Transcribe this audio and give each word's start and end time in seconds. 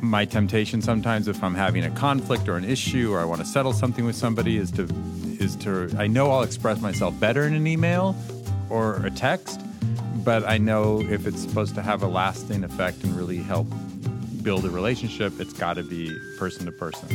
my 0.00 0.24
temptation 0.24 0.80
sometimes 0.80 1.28
if 1.28 1.42
I'm 1.42 1.54
having 1.54 1.84
a 1.84 1.90
conflict 1.90 2.48
or 2.48 2.56
an 2.56 2.64
issue 2.64 3.12
or 3.12 3.20
I 3.20 3.24
want 3.24 3.40
to 3.40 3.46
settle 3.46 3.72
something 3.72 4.04
with 4.04 4.16
somebody 4.16 4.56
is 4.56 4.70
to 4.72 4.88
is 5.40 5.56
to 5.56 5.94
I 5.98 6.06
know 6.06 6.30
I'll 6.30 6.42
express 6.42 6.80
myself 6.80 7.18
better 7.18 7.44
in 7.44 7.54
an 7.54 7.66
email 7.66 8.14
or 8.70 9.04
a 9.04 9.10
text, 9.10 9.60
but 10.24 10.46
I 10.46 10.58
know 10.58 11.00
if 11.00 11.26
it's 11.26 11.40
supposed 11.40 11.74
to 11.76 11.82
have 11.82 12.02
a 12.02 12.06
lasting 12.06 12.64
effect 12.64 13.02
and 13.02 13.16
really 13.16 13.38
help 13.38 13.66
build 14.42 14.64
a 14.64 14.70
relationship, 14.70 15.40
it's 15.40 15.52
got 15.52 15.74
to 15.74 15.82
be 15.82 16.16
person 16.38 16.66
to 16.66 16.72
person. 16.72 17.08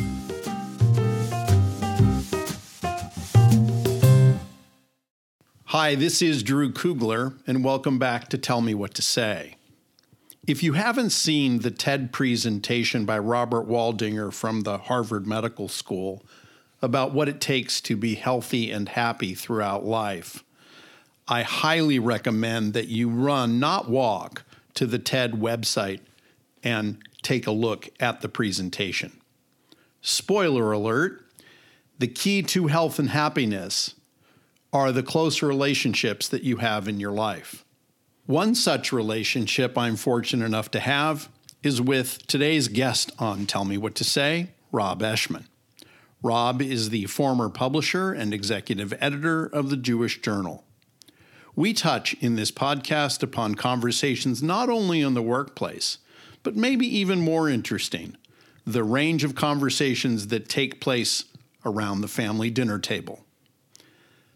Hi, 5.65 5.95
this 5.95 6.21
is 6.21 6.43
Drew 6.43 6.71
Kugler, 6.71 7.33
and 7.47 7.63
welcome 7.63 7.97
back 7.97 8.29
to 8.29 8.37
Tell 8.37 8.61
Me 8.61 8.75
What 8.75 8.93
to 8.95 9.01
Say. 9.01 9.55
If 10.45 10.61
you 10.61 10.73
haven't 10.73 11.11
seen 11.11 11.59
the 11.59 11.71
TED 11.71 12.11
presentation 12.11 13.05
by 13.05 13.17
Robert 13.17 13.65
Waldinger 13.65 14.33
from 14.33 14.61
the 14.61 14.77
Harvard 14.77 15.25
Medical 15.25 15.69
School 15.69 16.21
about 16.81 17.13
what 17.13 17.29
it 17.29 17.39
takes 17.39 17.79
to 17.79 17.95
be 17.95 18.15
healthy 18.15 18.69
and 18.69 18.89
happy 18.89 19.35
throughout 19.35 19.85
life, 19.85 20.43
I 21.29 21.43
highly 21.43 21.97
recommend 21.97 22.73
that 22.73 22.89
you 22.89 23.07
run, 23.07 23.57
not 23.57 23.89
walk, 23.89 24.43
to 24.73 24.85
the 24.85 24.99
TED 24.99 25.33
website 25.33 26.01
and 26.61 26.97
take 27.21 27.47
a 27.47 27.51
look 27.51 27.87
at 28.01 28.19
the 28.19 28.27
presentation. 28.27 29.13
Spoiler 30.01 30.73
alert 30.73 31.25
the 31.99 32.07
key 32.07 32.41
to 32.41 32.67
health 32.67 32.99
and 32.99 33.11
happiness 33.11 33.95
are 34.73 34.91
the 34.91 35.03
close 35.03 35.41
relationships 35.41 36.27
that 36.27 36.43
you 36.43 36.57
have 36.57 36.89
in 36.89 36.99
your 36.99 37.13
life. 37.13 37.63
One 38.25 38.55
such 38.55 38.93
relationship 38.93 39.77
I'm 39.77 39.97
fortunate 39.97 40.45
enough 40.45 40.71
to 40.71 40.79
have 40.79 41.27
is 41.61 41.81
with 41.81 42.25
today's 42.25 42.69
guest 42.69 43.11
on 43.19 43.45
Tell 43.45 43.65
Me 43.65 43.77
What 43.77 43.95
to 43.95 44.05
Say, 44.05 44.51
Rob 44.71 45.01
Eshman. 45.01 45.43
Rob 46.21 46.61
is 46.61 46.89
the 46.89 47.03
former 47.07 47.49
publisher 47.49 48.13
and 48.13 48.33
executive 48.33 48.93
editor 49.01 49.45
of 49.45 49.69
the 49.69 49.75
Jewish 49.75 50.21
Journal. 50.21 50.63
We 51.53 51.73
touch 51.73 52.13
in 52.21 52.35
this 52.35 52.49
podcast 52.49 53.23
upon 53.23 53.55
conversations 53.55 54.41
not 54.41 54.69
only 54.69 55.01
in 55.01 55.15
the 55.15 55.21
workplace, 55.21 55.97
but 56.43 56.55
maybe 56.55 56.87
even 56.87 57.19
more 57.19 57.49
interesting 57.49 58.15
the 58.65 58.85
range 58.85 59.25
of 59.25 59.35
conversations 59.35 60.27
that 60.27 60.47
take 60.47 60.79
place 60.79 61.25
around 61.65 61.99
the 61.99 62.07
family 62.07 62.49
dinner 62.49 62.79
table. 62.79 63.25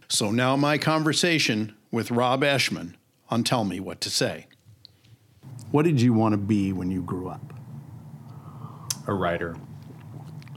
So 0.09 0.29
now, 0.29 0.57
my 0.57 0.77
conversation 0.77 1.73
with 1.89 2.11
Rob 2.11 2.41
Eshman 2.41 2.95
on 3.29 3.43
Tell 3.43 3.63
Me 3.63 3.79
What 3.79 4.01
to 4.01 4.09
Say. 4.09 4.47
What 5.71 5.83
did 5.83 5.99
you 5.99 6.13
want 6.13 6.33
to 6.33 6.37
be 6.37 6.71
when 6.71 6.91
you 6.91 7.01
grew 7.01 7.29
up? 7.29 7.53
A 9.07 9.13
writer. 9.13 9.57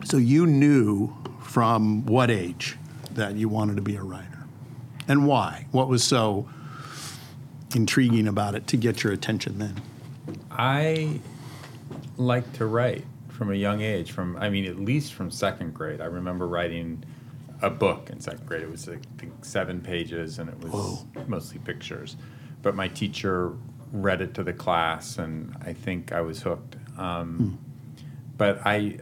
So 0.04 0.16
you 0.16 0.46
knew 0.46 1.14
from 1.42 2.06
what 2.06 2.30
age 2.30 2.76
that 3.12 3.34
you 3.34 3.48
wanted 3.48 3.76
to 3.76 3.82
be 3.82 3.96
a 3.96 4.02
writer? 4.02 4.46
And 5.08 5.26
why? 5.26 5.66
What 5.72 5.88
was 5.88 6.04
so 6.04 6.48
intriguing 7.74 8.28
about 8.28 8.54
it 8.54 8.66
to 8.68 8.76
get 8.76 9.02
your 9.02 9.12
attention 9.12 9.58
then? 9.58 9.82
I 10.50 11.20
like 12.16 12.52
to 12.54 12.66
write 12.66 13.04
from 13.28 13.50
a 13.50 13.54
young 13.54 13.80
age. 13.80 14.12
From 14.12 14.36
I 14.36 14.50
mean, 14.50 14.64
at 14.66 14.78
least 14.78 15.14
from 15.14 15.30
second 15.30 15.74
grade. 15.74 16.00
I 16.00 16.06
remember 16.06 16.46
writing 16.46 17.04
a 17.62 17.70
book 17.70 18.10
in 18.10 18.20
second 18.20 18.46
grade. 18.46 18.62
It 18.62 18.70
was 18.70 18.86
like, 18.86 19.00
seven 19.42 19.80
pages, 19.80 20.38
and 20.38 20.48
it 20.48 20.58
was 20.60 20.72
Whoa. 20.72 21.24
mostly 21.26 21.58
pictures. 21.58 22.16
But 22.62 22.74
my 22.74 22.88
teacher 22.88 23.52
read 23.92 24.20
it 24.20 24.34
to 24.34 24.44
the 24.44 24.52
class, 24.52 25.18
and 25.18 25.54
I 25.62 25.72
think 25.72 26.12
I 26.12 26.20
was 26.20 26.42
hooked. 26.42 26.76
Um, 26.98 27.58
But 28.36 28.60
I, 28.64 28.98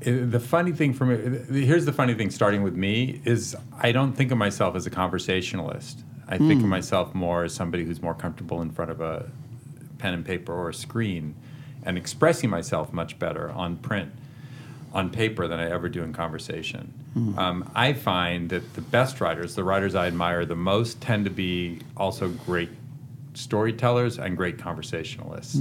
it- 0.00 0.30
the 0.30 0.40
funny 0.40 0.72
thing 0.72 0.92
for 0.92 1.06
me, 1.06 1.64
here's 1.64 1.84
the 1.86 1.92
funny 1.92 2.14
thing. 2.14 2.30
Starting 2.30 2.62
with 2.62 2.74
me 2.74 3.20
is 3.24 3.56
I 3.78 3.92
don't 3.92 4.12
think 4.14 4.30
of 4.30 4.38
myself 4.38 4.74
as 4.76 4.86
a 4.86 4.90
conversationalist. 4.90 6.04
I 6.28 6.38
think 6.38 6.60
of 6.62 6.68
myself 6.68 7.12
more 7.14 7.44
as 7.44 7.52
somebody 7.54 7.84
who's 7.84 8.00
more 8.02 8.14
comfortable 8.14 8.62
in 8.62 8.70
front 8.70 8.90
of 8.92 9.00
a 9.00 9.28
pen 9.98 10.14
and 10.14 10.24
paper 10.24 10.52
or 10.52 10.68
a 10.68 10.74
screen, 10.74 11.34
and 11.82 11.96
expressing 11.98 12.48
myself 12.50 12.92
much 12.92 13.18
better 13.18 13.50
on 13.50 13.76
print 13.78 14.12
on 14.92 15.10
paper 15.10 15.46
than 15.48 15.58
I 15.58 15.68
ever 15.70 15.88
do 15.88 16.02
in 16.02 16.12
conversation. 16.12 16.92
Um, 17.38 17.70
I 17.74 17.92
find 17.92 18.48
that 18.50 18.74
the 18.74 18.80
best 18.82 19.20
writers, 19.20 19.54
the 19.54 19.64
writers 19.64 19.94
I 19.94 20.06
admire 20.06 20.44
the 20.44 20.54
most, 20.56 21.00
tend 21.00 21.24
to 21.24 21.30
be 21.30 21.80
also 21.96 22.28
great 22.28 22.70
storytellers 23.34 24.18
and 24.18 24.36
great 24.36 24.58
conversationalists. 24.58 25.56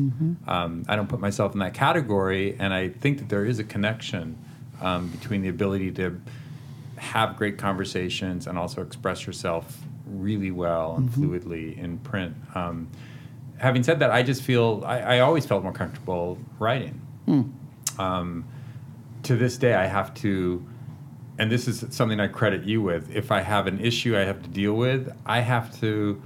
Um, 0.48 0.84
I 0.88 0.96
don't 0.96 1.08
put 1.10 1.20
myself 1.20 1.54
in 1.54 1.60
that 1.60 1.74
category, 1.74 2.56
and 2.60 2.74
I 2.74 2.90
think 2.90 3.18
that 3.20 3.30
there 3.30 3.46
is 3.46 3.60
a 3.60 3.64
connection 3.64 4.38
um, 4.82 5.08
between 5.10 5.42
the 5.42 5.50
ability 5.50 5.92
to 5.94 6.22
have 6.98 7.36
great 7.38 7.58
conversations 7.58 8.46
and 8.48 8.58
also 8.58 8.82
express 8.82 9.26
yourself 9.26 9.78
really 10.06 10.52
well 10.52 10.96
and 10.98 11.10
fluidly 11.10 11.78
in 11.78 11.98
print. 12.00 12.36
Um, 12.56 12.90
having 13.58 13.84
said 13.84 14.00
that, 14.00 14.12
I 14.12 14.24
just 14.24 14.42
feel 14.44 14.84
I, 14.86 15.00
I 15.00 15.20
always 15.20 15.46
felt 15.46 15.64
more 15.64 15.74
comfortable 15.74 16.38
writing 16.60 17.02
to 19.24 19.36
this 19.36 19.58
day, 19.58 19.74
I 19.76 19.86
have 19.86 20.14
to, 20.16 20.66
and 21.40 21.50
this 21.50 21.68
is 21.68 21.86
something 21.90 22.20
I 22.20 22.28
credit 22.28 22.66
you 22.66 22.82
with. 22.82 23.16
If 23.16 23.32
I 23.32 23.42
have 23.42 23.66
an 23.66 23.80
issue 23.80 24.16
I 24.16 24.26
have 24.26 24.44
to 24.44 24.50
deal 24.50 24.74
with, 24.74 25.12
I 25.26 25.40
have 25.40 25.80
to 25.80 26.22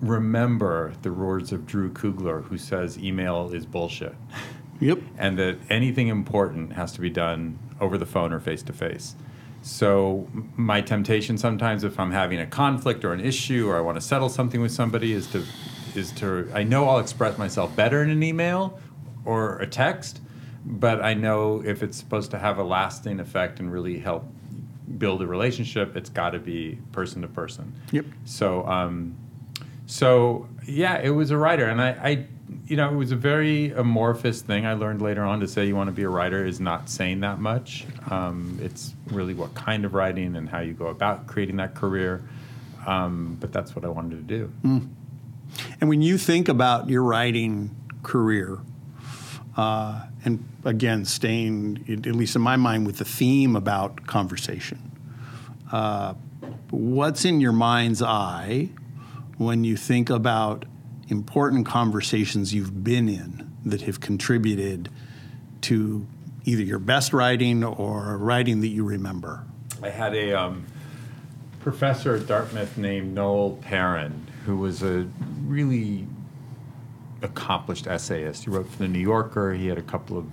remember 0.00 0.92
the 1.02 1.12
words 1.12 1.52
of 1.52 1.64
Drew 1.66 1.92
Kugler, 1.92 2.42
who 2.42 2.58
says 2.58 2.98
email 2.98 3.50
is 3.52 3.64
bullshit, 3.64 4.14
Yep. 4.80 4.98
and 5.16 5.38
that 5.38 5.58
anything 5.70 6.08
important 6.08 6.72
has 6.72 6.92
to 6.92 7.00
be 7.00 7.08
done 7.08 7.58
over 7.80 7.96
the 7.96 8.04
phone 8.04 8.32
or 8.32 8.40
face 8.40 8.62
to 8.64 8.72
face. 8.72 9.14
So 9.62 10.28
my 10.56 10.80
temptation 10.82 11.38
sometimes, 11.38 11.84
if 11.84 11.98
I'm 11.98 12.10
having 12.10 12.38
a 12.40 12.46
conflict 12.46 13.04
or 13.04 13.12
an 13.12 13.20
issue, 13.20 13.68
or 13.70 13.76
I 13.76 13.80
want 13.80 13.96
to 13.96 14.00
settle 14.02 14.28
something 14.28 14.60
with 14.60 14.72
somebody, 14.72 15.12
is 15.12 15.26
to 15.28 15.44
is 15.94 16.10
to 16.12 16.50
I 16.52 16.64
know 16.64 16.88
I'll 16.88 16.98
express 16.98 17.38
myself 17.38 17.74
better 17.74 18.02
in 18.02 18.10
an 18.10 18.22
email 18.22 18.78
or 19.24 19.58
a 19.60 19.66
text, 19.66 20.20
but 20.64 21.02
I 21.02 21.14
know 21.14 21.62
if 21.64 21.82
it's 21.82 21.96
supposed 21.96 22.30
to 22.32 22.38
have 22.38 22.58
a 22.58 22.64
lasting 22.64 23.20
effect 23.20 23.60
and 23.60 23.72
really 23.72 23.98
help 23.98 24.24
build 24.98 25.22
a 25.22 25.26
relationship, 25.26 25.96
it's 25.96 26.10
got 26.10 26.30
to 26.30 26.38
be 26.38 26.78
person 26.92 27.22
to 27.22 27.28
person. 27.28 27.72
Yep. 27.92 28.06
So, 28.24 28.66
um, 28.66 29.16
so 29.86 30.48
yeah, 30.66 30.98
it 30.98 31.10
was 31.10 31.30
a 31.30 31.36
writer, 31.36 31.66
and 31.66 31.80
I, 31.80 31.88
I, 31.90 32.26
you 32.66 32.76
know, 32.76 32.90
it 32.90 32.96
was 32.96 33.12
a 33.12 33.16
very 33.16 33.72
amorphous 33.72 34.40
thing. 34.40 34.64
I 34.66 34.74
learned 34.74 35.02
later 35.02 35.22
on 35.22 35.40
to 35.40 35.48
say 35.48 35.66
you 35.66 35.76
want 35.76 35.88
to 35.88 35.92
be 35.92 36.02
a 36.02 36.08
writer 36.08 36.46
is 36.46 36.60
not 36.60 36.88
saying 36.88 37.20
that 37.20 37.38
much. 37.40 37.84
Um, 38.10 38.58
it's 38.62 38.94
really 39.06 39.34
what 39.34 39.54
kind 39.54 39.84
of 39.84 39.94
writing 39.94 40.36
and 40.36 40.48
how 40.48 40.60
you 40.60 40.72
go 40.72 40.86
about 40.86 41.26
creating 41.26 41.56
that 41.56 41.74
career. 41.74 42.22
Um, 42.86 43.36
but 43.40 43.52
that's 43.52 43.74
what 43.74 43.84
I 43.84 43.88
wanted 43.88 44.16
to 44.16 44.22
do. 44.22 44.52
And 45.80 45.88
when 45.88 46.02
you 46.02 46.18
think 46.18 46.48
about 46.48 46.88
your 46.88 47.02
writing 47.02 47.74
career, 48.02 48.60
uh, 49.56 50.06
and 50.24 50.46
again, 50.64 51.04
staying, 51.04 51.84
at 51.88 52.14
least 52.14 52.34
in 52.36 52.42
my 52.42 52.56
mind, 52.56 52.86
with 52.86 52.98
the 52.98 53.04
theme 53.04 53.54
about 53.54 54.06
conversation, 54.06 54.90
uh, 55.72 56.14
what's 56.70 57.24
in 57.24 57.40
your 57.40 57.52
mind's 57.52 58.02
eye 58.02 58.68
when 59.38 59.64
you 59.64 59.76
think 59.76 60.10
about 60.10 60.64
important 61.08 61.66
conversations 61.66 62.54
you've 62.54 62.82
been 62.82 63.08
in 63.08 63.52
that 63.64 63.82
have 63.82 64.00
contributed 64.00 64.88
to 65.60 66.06
either 66.44 66.62
your 66.62 66.78
best 66.78 67.12
writing 67.12 67.64
or 67.64 68.18
writing 68.18 68.60
that 68.60 68.68
you 68.68 68.84
remember? 68.84 69.44
I 69.82 69.90
had 69.90 70.14
a 70.14 70.32
um, 70.32 70.66
professor 71.60 72.16
at 72.16 72.26
Dartmouth 72.26 72.76
named 72.76 73.14
Noel 73.14 73.58
Perrin, 73.62 74.26
who 74.44 74.58
was 74.58 74.82
a 74.82 75.08
really 75.42 76.06
accomplished 77.24 77.86
essayist. 77.86 78.44
He 78.44 78.50
wrote 78.50 78.68
for 78.68 78.78
the 78.78 78.88
New 78.88 79.00
Yorker. 79.00 79.54
He 79.54 79.66
had 79.66 79.78
a 79.78 79.82
couple 79.82 80.18
of 80.18 80.26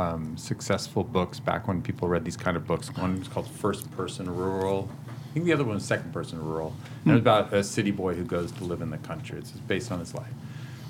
um, 0.00 0.36
successful 0.36 1.02
books 1.04 1.40
back 1.40 1.66
when 1.66 1.82
people 1.82 2.08
read 2.08 2.24
these 2.24 2.36
kind 2.36 2.56
of 2.56 2.66
books. 2.66 2.88
One 2.96 3.18
was 3.18 3.28
called 3.28 3.48
First 3.48 3.90
Person 3.96 4.34
Rural. 4.34 4.88
I 5.08 5.34
think 5.34 5.44
the 5.44 5.52
other 5.52 5.64
one 5.64 5.74
was 5.74 5.84
Second 5.84 6.12
Person 6.12 6.42
Rural. 6.42 6.72
And 7.04 7.10
it 7.10 7.14
was 7.14 7.20
about 7.20 7.52
a 7.52 7.62
city 7.64 7.90
boy 7.90 8.14
who 8.14 8.24
goes 8.24 8.52
to 8.52 8.64
live 8.64 8.80
in 8.80 8.90
the 8.90 8.98
country. 8.98 9.38
It's 9.38 9.50
based 9.50 9.92
on 9.92 9.98
his 9.98 10.14
life. 10.14 10.32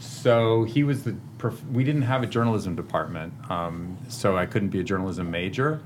So 0.01 0.65
he 0.65 0.85
was 0.85 1.05
the. 1.05 1.17
Prof- 1.39 1.65
we 1.67 1.85
didn't 1.85 2.03
have 2.03 2.23
a 2.23 2.27
journalism 2.27 2.75
department, 2.77 3.33
um, 3.51 3.97
so 4.09 4.37
I 4.37 4.47
couldn't 4.47 4.69
be 4.69 4.81
a 4.81 4.85
journalism 4.85 5.31
major. 5.31 5.81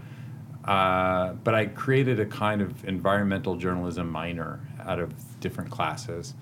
Uh, 0.65 1.33
but 1.45 1.55
I 1.55 1.67
created 1.67 2.21
a 2.21 2.27
kind 2.27 2.63
of 2.63 2.85
environmental 2.85 3.57
journalism 3.57 4.09
minor 4.09 4.61
out 4.81 5.01
of 5.01 5.13
different 5.41 5.71
classes, 5.71 6.35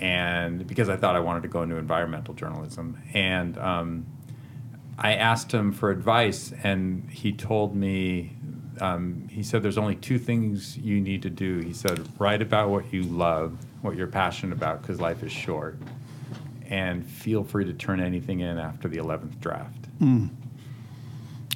and 0.00 0.66
because 0.66 0.88
I 0.88 0.96
thought 0.96 1.16
I 1.16 1.20
wanted 1.20 1.42
to 1.42 1.48
go 1.48 1.62
into 1.62 1.76
environmental 1.76 2.34
journalism, 2.34 3.00
and 3.14 3.58
um, 3.58 4.06
I 4.98 5.14
asked 5.14 5.52
him 5.52 5.72
for 5.72 5.90
advice, 5.90 6.52
and 6.62 7.08
he 7.10 7.32
told 7.32 7.74
me. 7.74 8.34
Um, 8.80 9.26
he 9.28 9.42
said, 9.42 9.64
"There's 9.64 9.78
only 9.78 9.96
two 9.96 10.20
things 10.20 10.78
you 10.78 11.00
need 11.00 11.22
to 11.22 11.30
do." 11.30 11.58
He 11.58 11.72
said, 11.72 12.06
"Write 12.20 12.42
about 12.42 12.68
what 12.70 12.92
you 12.92 13.02
love, 13.02 13.58
what 13.82 13.96
you're 13.96 14.06
passionate 14.06 14.56
about, 14.56 14.82
because 14.82 15.00
life 15.00 15.24
is 15.24 15.32
short." 15.32 15.78
and 16.68 17.04
feel 17.06 17.42
free 17.42 17.64
to 17.64 17.72
turn 17.72 18.00
anything 18.00 18.40
in 18.40 18.58
after 18.58 18.88
the 18.88 18.98
11th 18.98 19.40
draft. 19.40 19.86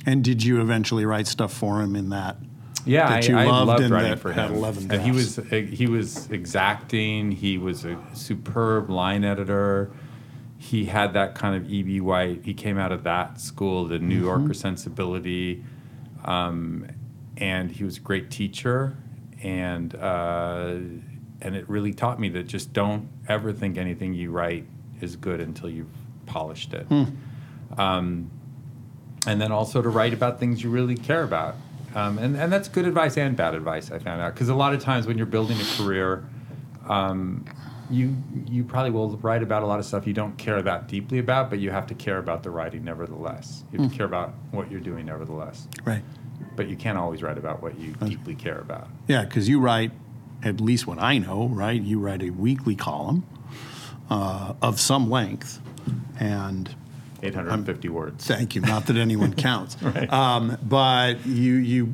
And 0.06 0.25
did 0.25 0.43
you 0.43 0.61
eventually 0.61 1.05
write 1.05 1.27
stuff 1.27 1.53
for 1.53 1.81
him 1.81 1.94
in 1.94 2.09
that? 2.09 2.37
Yeah, 2.84 3.08
that 3.08 3.25
I, 3.25 3.29
you 3.29 3.37
I 3.37 3.44
loved 3.46 3.69
loved 3.69 3.82
and 3.84 3.93
writing 3.93 4.17
for 4.17 4.32
him. 4.32 4.55
11 4.55 4.90
and 4.90 5.02
he 5.02 5.12
was 5.12 5.38
uh, 5.38 5.43
he 5.43 5.87
was 5.87 6.31
exacting. 6.31 7.32
He 7.32 7.58
was 7.58 7.84
a 7.84 7.99
superb 8.12 8.90
line 8.90 9.25
editor. 9.25 9.90
He 10.58 10.84
had 10.87 11.12
that 11.14 11.34
kind 11.34 11.56
of 11.56 11.70
E.B. 11.73 12.00
White. 12.00 12.43
He 12.44 12.55
came 12.55 12.79
out 12.79 12.93
of 12.93 13.02
that 13.05 13.40
school, 13.40 13.84
the 13.87 13.99
New 13.99 14.17
Mm-hmm. 14.17 14.25
Yorker 14.25 14.55
sensibility, 14.55 15.64
um, 16.25 16.87
and 17.37 17.70
he 17.70 17.82
was 17.84 17.96
a 17.96 18.00
great 18.00 18.31
teacher. 18.31 18.96
And 19.43 19.94
uh, 19.96 20.75
and 21.40 21.56
it 21.56 21.69
really 21.69 21.93
taught 21.93 22.20
me 22.20 22.29
that 22.31 22.46
just 22.46 22.73
don't 22.73 23.08
ever 23.29 23.52
think 23.52 23.76
anything 23.76 24.14
you 24.14 24.31
write 24.31 24.64
is 25.00 25.17
good 25.17 25.40
until 25.40 25.69
you've 25.69 25.88
polished 26.26 26.73
it. 26.75 26.87
Hmm. 26.87 27.05
Um, 27.76 28.31
and 29.26 29.40
then 29.40 29.50
also 29.50 29.82
to 29.82 29.88
write 29.88 30.12
about 30.12 30.38
things 30.38 30.62
you 30.62 30.70
really 30.70 30.94
care 30.96 31.25
about. 31.25 31.56
Um, 31.94 32.19
and, 32.19 32.37
and 32.37 32.53
that's 32.53 32.69
good 32.69 32.87
advice 32.87 33.17
and 33.17 33.37
bad 33.37 33.55
advice, 33.55 33.91
I 33.91 33.99
found 33.99 34.23
out. 34.23 34.35
Because 34.35 34.49
a 34.49 34.55
lot 34.55 34.75
of 34.75 34.81
times 34.81 35.06
when 35.06 35.17
you're 35.17 35.27
building 35.27 35.59
a 35.61 35.77
career, 35.77 36.25
um, 36.89 37.44
you, 37.91 38.17
you 38.47 38.65
probably 38.65 38.91
will 38.91 39.17
write 39.19 39.43
about 39.43 39.62
a 39.62 39.67
lot 39.67 39.79
of 39.79 39.85
stuff 39.85 40.06
you 40.06 40.15
don't 40.15 40.37
care 40.39 40.62
that 40.62 40.89
deeply 40.89 41.19
about, 41.19 41.50
but 41.50 41.59
you 41.59 41.71
have 41.71 41.87
to 41.89 41.94
care 41.94 42.19
about 42.19 42.43
the 42.43 42.50
writing 42.50 42.85
nevertheless. 42.85 43.65
You 43.71 43.81
have 43.81 43.91
to 43.91 43.97
care 43.97 44.06
about 44.06 44.33
what 44.50 44.71
you're 44.71 44.81
doing 44.81 45.06
nevertheless. 45.06 45.69
Right. 45.85 46.03
But 46.56 46.69
you 46.69 46.77
can't 46.77 46.97
always 46.97 47.23
write 47.23 47.39
about 47.39 47.62
what 47.62 47.79
you 47.79 47.93
deeply 47.93 48.35
care 48.35 48.59
about. 48.59 48.89
Yeah, 49.06 49.25
because 49.25 49.49
you 49.49 49.61
write, 49.61 49.93
at 50.43 50.61
least 50.61 50.87
what 50.87 50.99
I 50.99 51.19
know, 51.19 51.49
right? 51.49 51.81
You 51.81 51.99
write 51.99 52.23
a 52.23 52.31
weekly 52.31 52.75
column 52.75 53.27
uh, 54.11 54.55
of 54.61 54.81
some 54.81 55.11
length, 55.11 55.61
and 56.19 56.75
850 57.22 57.88
words. 57.88 58.26
thank 58.26 58.54
you. 58.54 58.60
Not 58.60 58.86
that 58.86 58.96
anyone 58.96 59.32
counts, 59.48 59.80
Right. 59.82 60.12
um, 60.12 60.58
but 60.62 61.24
you, 61.26 61.54
you, 61.54 61.92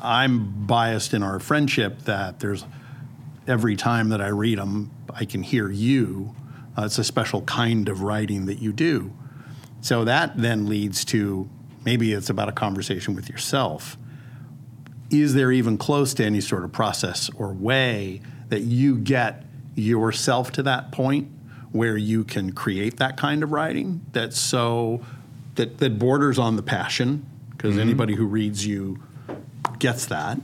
I'm 0.00 0.66
biased 0.66 1.12
in 1.14 1.22
our 1.22 1.38
friendship 1.40 2.02
that 2.02 2.40
there's 2.40 2.64
every 3.48 3.76
time 3.76 4.10
that 4.10 4.20
I 4.20 4.28
read 4.28 4.58
them, 4.58 4.90
I 5.12 5.24
can 5.24 5.42
hear 5.42 5.68
you. 5.70 6.34
Uh, 6.78 6.82
it's 6.84 6.98
a 6.98 7.04
special 7.04 7.42
kind 7.42 7.88
of 7.88 8.02
writing 8.02 8.46
that 8.46 8.60
you 8.60 8.72
do. 8.72 9.12
So 9.80 10.04
that 10.04 10.36
then 10.36 10.66
leads 10.68 11.04
to 11.06 11.48
maybe 11.84 12.12
it's 12.12 12.30
about 12.30 12.48
a 12.48 12.52
conversation 12.52 13.14
with 13.16 13.28
yourself. 13.28 13.98
Is 15.10 15.34
there 15.34 15.50
even 15.52 15.76
close 15.76 16.14
to 16.14 16.24
any 16.24 16.40
sort 16.40 16.64
of 16.64 16.72
process 16.72 17.28
or 17.36 17.52
way 17.52 18.22
that 18.48 18.60
you 18.60 18.96
get 18.96 19.44
yourself 19.74 20.52
to 20.52 20.62
that 20.62 20.92
point 20.92 21.28
where 21.72 21.96
you 21.96 22.24
can 22.24 22.52
create 22.52 22.98
that 22.98 23.16
kind 23.16 23.42
of 23.42 23.50
writing 23.50 24.02
that's 24.12 24.38
so 24.38 25.04
that, 25.56 25.78
that 25.78 25.98
borders 25.98 26.38
on 26.38 26.56
the 26.56 26.62
passion? 26.62 27.26
Because 27.50 27.78
anybody 27.78 28.14
who 28.14 28.26
reads 28.26 28.66
you 28.66 29.02
gets 29.78 30.06
that. 30.06 30.38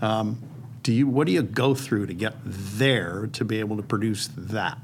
Um, 0.00 0.38
do 0.82 0.92
you 0.92 1.06
what 1.06 1.26
do 1.26 1.32
you 1.32 1.42
go 1.42 1.74
through 1.74 2.06
to 2.06 2.14
get 2.14 2.34
there 2.44 3.28
to 3.32 3.44
be 3.44 3.60
able 3.60 3.76
to 3.76 3.82
produce 3.82 4.28
that? 4.36 4.78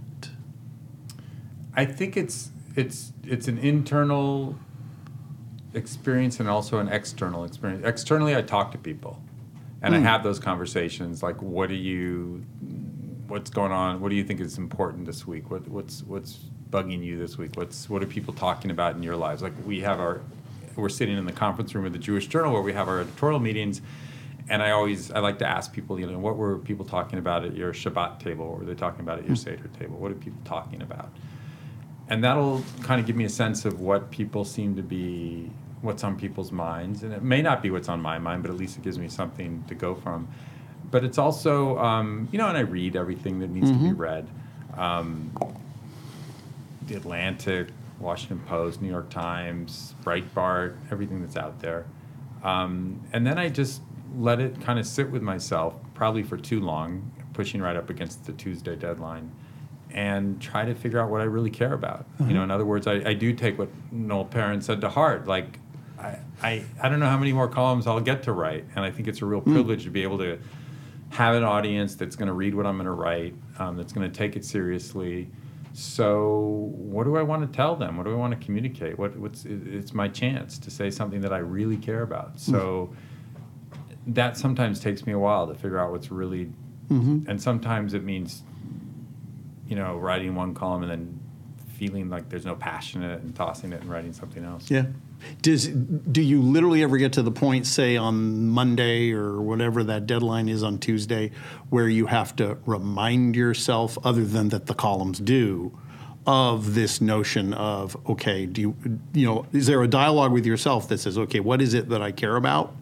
I 1.75 1.84
think 1.84 2.16
it's 2.16 2.50
it's 2.76 3.12
it's 3.25 3.48
an 3.48 3.58
internal 3.58 4.56
experience 5.75 6.40
and 6.40 6.48
also 6.48 6.78
an 6.78 6.88
external 6.88 7.44
experience. 7.44 7.84
Externally, 7.84 8.36
I 8.36 8.42
talk 8.42 8.72
to 8.72 8.78
people, 8.78 9.20
and 9.82 9.94
I 9.94 9.98
have 9.98 10.22
those 10.22 10.38
conversations. 10.38 11.22
Like, 11.22 11.42
what 11.42 11.69
do 11.69 11.75
you, 11.75 12.44
what's 13.34 13.50
going 13.50 13.72
on? 13.72 14.00
What 14.00 14.10
do 14.10 14.14
you 14.14 14.22
think 14.22 14.40
is 14.40 14.58
important 14.58 15.06
this 15.06 15.26
week? 15.26 15.50
What 15.50 15.66
what's 15.66 16.04
what's 16.04 16.38
bugging 16.70 17.02
you 17.02 17.19
this 17.19 17.36
week? 17.36 17.56
What's 17.56 17.90
what 17.90 18.00
are 18.00 18.06
people 18.06 18.32
talking 18.32 18.70
about 18.70 18.94
in 18.94 19.02
your 19.02 19.16
lives? 19.16 19.42
Like, 19.42 19.52
we 19.66 19.81
have 19.81 19.98
our, 19.98 20.20
we're 20.76 20.88
sitting 20.88 21.19
in 21.19 21.26
the 21.26 21.32
conference 21.32 21.75
room 21.75 21.84
of 21.84 21.92
the 21.92 21.98
Jewish 21.98 22.28
Journal 22.28 22.52
where 22.52 22.62
we 22.62 22.72
have 22.72 22.86
our 22.88 23.00
editorial 23.00 23.40
meetings. 23.40 23.82
And 24.48 24.62
I 24.62 24.70
always 24.70 25.10
I 25.10 25.19
like 25.19 25.40
to 25.40 25.48
ask 25.48 25.72
people, 25.72 25.98
you 25.98 26.06
know, 26.06 26.19
what 26.19 26.36
were 26.36 26.58
people 26.58 26.84
talking 26.84 27.19
about 27.19 27.44
at 27.44 27.56
your 27.56 27.72
Shabbat 27.72 28.20
table? 28.20 28.48
What 28.48 28.60
were 28.60 28.66
they 28.66 28.75
talking 28.75 29.00
about 29.00 29.19
at 29.19 29.25
your 29.25 29.36
hmm. 29.36 29.42
Seder 29.42 29.69
table? 29.81 29.96
What 29.96 30.12
are 30.12 30.14
people 30.14 30.40
talking 30.44 30.81
about? 30.81 31.10
and 32.06 32.22
that'll 32.22 32.62
kind 32.82 33.00
of 33.00 33.06
give 33.06 33.16
me 33.16 33.25
a 33.25 33.31
sense 33.31 33.64
of 33.64 33.81
what 33.81 34.10
people 34.10 34.44
seem 34.44 34.76
to 34.76 34.82
be 34.82 35.50
what's 35.81 36.04
on 36.04 36.19
people's 36.19 36.52
minds 36.52 37.02
and 37.02 37.14
it 37.14 37.22
may 37.22 37.40
not 37.40 37.62
be 37.62 37.70
what's 37.70 37.88
on 37.88 37.98
my 37.98 38.19
mind 38.19 38.42
but 38.42 38.50
at 38.50 38.58
least 38.58 38.76
it 38.76 38.82
gives 38.82 38.98
me 38.98 39.08
something 39.08 39.64
to 39.66 39.75
go 39.75 39.94
from 39.94 40.28
but 40.94 41.02
it's 41.02 41.19
also 41.19 41.76
um, 41.79 42.29
you 42.31 42.38
know 42.38 42.46
and 42.46 42.56
i 42.56 42.61
read 42.61 42.94
everything 42.94 43.41
that 43.41 43.50
needs 43.50 43.69
to 43.69 43.76
be 43.76 43.93
read 43.93 44.29
um, 44.76 45.32
the 46.87 46.94
atlantic 46.94 47.67
washington 47.99 48.38
post 48.46 48.81
new 48.81 48.88
york 48.88 49.11
times 49.11 49.96
breitbart 50.05 50.76
everything 50.93 51.20
that's 51.20 51.37
out 51.37 51.61
there 51.61 51.85
um, 52.44 53.00
and 53.12 53.26
then 53.26 53.38
i 53.38 53.49
just 53.49 53.82
let 54.17 54.38
it 54.38 54.61
kind 54.61 54.79
of 54.79 54.87
sit 54.87 55.11
with 55.11 55.20
myself 55.20 55.75
probably 55.94 56.23
for 56.23 56.37
too 56.37 56.61
long 56.61 57.11
pushing 57.32 57.61
right 57.61 57.75
up 57.76 57.91
against 57.91 58.25
the 58.26 58.32
tuesday 58.32 58.76
deadline 58.76 59.32
and 59.91 60.41
try 60.41 60.64
to 60.64 60.75
figure 60.75 61.00
out 61.00 61.08
what 61.08 61.20
I 61.20 61.25
really 61.25 61.50
care 61.50 61.73
about. 61.73 62.05
You 62.19 62.35
know, 62.35 62.43
in 62.43 62.50
other 62.50 62.64
words, 62.64 62.88
I, 62.88 62.94
I 62.94 63.14
do 63.14 63.32
take 63.32 63.56
what 63.61 63.69
Noel 63.93 64.25
Perrin 64.25 64.61
said 64.61 64.81
to 64.81 64.88
heart. 64.88 65.29
Like, 65.29 65.61
I, 66.00 66.19
I, 66.43 66.64
I 66.82 66.88
don't 66.88 66.99
know 66.99 67.06
how 67.08 67.17
many 67.17 67.32
more 67.32 67.46
columns 67.46 67.87
I'll 67.87 68.00
get 68.00 68.25
to 68.25 68.32
write, 68.32 68.64
and 68.75 68.85
I 68.85 68.91
think 68.91 69.06
it's 69.06 69.23
a 69.23 69.25
real 69.25 69.41
privilege 69.41 69.85
to 69.85 69.91
be 69.91 70.02
able 70.02 70.19
to 70.19 70.41
have 71.14 71.34
an 71.37 71.44
audience 71.44 71.94
that's 71.94 72.16
going 72.16 72.26
to 72.26 72.32
read 72.34 72.55
what 72.55 72.66
I'm 72.66 72.76
going 72.76 72.87
to 72.87 72.93
write, 72.93 73.34
um, 73.58 73.76
that's 73.76 73.93
going 73.93 74.11
to 74.11 74.16
take 74.16 74.37
it 74.37 74.44
seriously. 74.44 75.31
So, 75.72 76.70
what 76.75 77.05
do 77.05 77.16
I 77.16 77.22
want 77.22 77.50
to 77.50 77.56
tell 77.56 77.75
them? 77.76 77.96
What 77.96 78.05
do 78.05 78.12
I 78.12 78.16
want 78.16 78.38
to 78.38 78.44
communicate? 78.44 78.99
What, 78.99 79.16
what's 79.16 79.44
it's 79.44 79.94
my 79.94 80.08
chance 80.08 80.58
to 80.58 80.70
say 80.70 80.90
something 80.90 81.20
that 81.22 81.32
I 81.32 81.38
really 81.38 81.76
care 81.76 82.02
about. 82.02 82.38
So, 82.38 82.94
that 84.08 84.37
sometimes 84.37 84.81
takes 84.81 85.06
me 85.06 85.12
a 85.12 85.19
while 85.19 85.46
to 85.46 85.55
figure 85.55 85.78
out 85.78 85.90
what's 85.90 86.11
really, 86.11 86.52
and 87.28 87.40
sometimes 87.40 87.94
it 87.94 88.05
means 88.05 88.43
you 89.67 89.76
know, 89.76 89.96
writing 89.96 90.34
one 90.34 90.55
column 90.55 90.82
and 90.82 90.90
then 90.90 91.20
feeling 91.75 92.09
like 92.09 92.29
there's 92.29 92.47
no 92.47 92.55
passion 92.55 93.03
in 93.03 93.11
it 93.11 93.23
and 93.23 93.35
tossing 93.35 93.73
it 93.73 93.81
and 93.81 93.91
writing 93.91 94.12
something 94.12 94.44
else. 94.44 94.71
Yeah. 94.71 94.87
Does 95.43 95.69
do 95.69 96.23
you 96.23 96.41
literally 96.41 96.82
ever 96.82 96.97
get 96.99 97.12
to 97.15 97.23
the 97.23 97.31
point, 97.31 97.67
say 97.67 97.97
on 97.97 98.49
Monday 98.49 99.12
or 99.12 99.41
whatever 99.41 99.82
that 99.85 100.06
deadline 100.06 100.49
is 100.49 100.62
on 100.62 100.79
Tuesday, 100.79 101.31
where 101.71 101.88
you 101.88 102.06
have 102.06 102.37
to 102.37 102.59
remind 102.67 103.37
yourself, 103.37 103.99
other 104.05 104.25
than 104.25 104.50
that 104.50 104.67
the 104.67 104.75
columns 104.75 105.19
do, 105.19 105.76
of 106.26 106.75
this 106.75 107.00
notion 107.00 107.53
of 107.55 107.97
okay, 108.09 108.47
do 108.47 108.61
you 108.61 108.77
you 109.12 109.27
know, 109.27 109.47
is 109.53 109.67
there 109.67 109.82
a 109.82 109.88
dialogue 109.88 110.32
with 110.32 110.46
yourself 110.46 110.89
that 110.89 110.98
says, 110.98 111.19
okay, 111.19 111.41
what 111.41 111.60
is 111.60 111.75
it 111.75 111.89
that 111.89 112.03
I 112.03 112.13
care 112.13 112.37
about, 112.37 112.75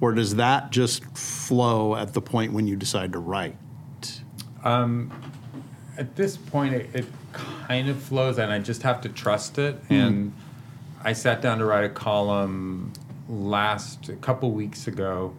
or 0.00 0.12
does 0.12 0.36
that 0.36 0.70
just 0.70 1.04
flow 1.16 1.96
at 1.96 2.14
the 2.14 2.20
point 2.20 2.52
when 2.52 2.66
you 2.66 2.76
decide 2.76 3.12
to 3.12 3.18
write? 3.18 3.56
Um, 4.64 5.12
at 5.96 6.14
this 6.16 6.36
point, 6.36 6.74
it, 6.74 6.88
it 6.94 7.04
kind 7.32 7.88
of 7.88 8.00
flows, 8.02 8.38
and 8.38 8.52
I 8.52 8.58
just 8.58 8.82
have 8.82 9.00
to 9.02 9.08
trust 9.08 9.58
it. 9.58 9.76
And 9.88 10.32
I 11.02 11.12
sat 11.12 11.40
down 11.40 11.58
to 11.58 11.64
write 11.64 11.84
a 11.84 11.88
column 11.88 12.92
last 13.28 14.08
a 14.08 14.16
couple 14.16 14.50
weeks 14.52 14.86
ago, 14.86 15.34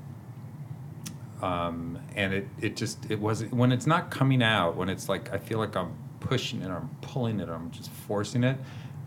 um, 1.41 1.99
and 2.15 2.33
it 2.33 2.47
it 2.61 2.75
just 2.75 3.09
it 3.09 3.19
was 3.19 3.45
when 3.45 3.71
it's 3.71 3.87
not 3.87 4.11
coming 4.11 4.43
out 4.43 4.75
when 4.75 4.89
it's 4.89 5.09
like 5.09 5.33
I 5.33 5.37
feel 5.37 5.57
like 5.57 5.75
I'm 5.75 5.93
pushing 6.19 6.61
it, 6.61 6.69
I'm 6.69 6.89
pulling 7.01 7.39
it, 7.39 7.49
I'm 7.49 7.71
just 7.71 7.89
forcing 7.89 8.43
it. 8.43 8.57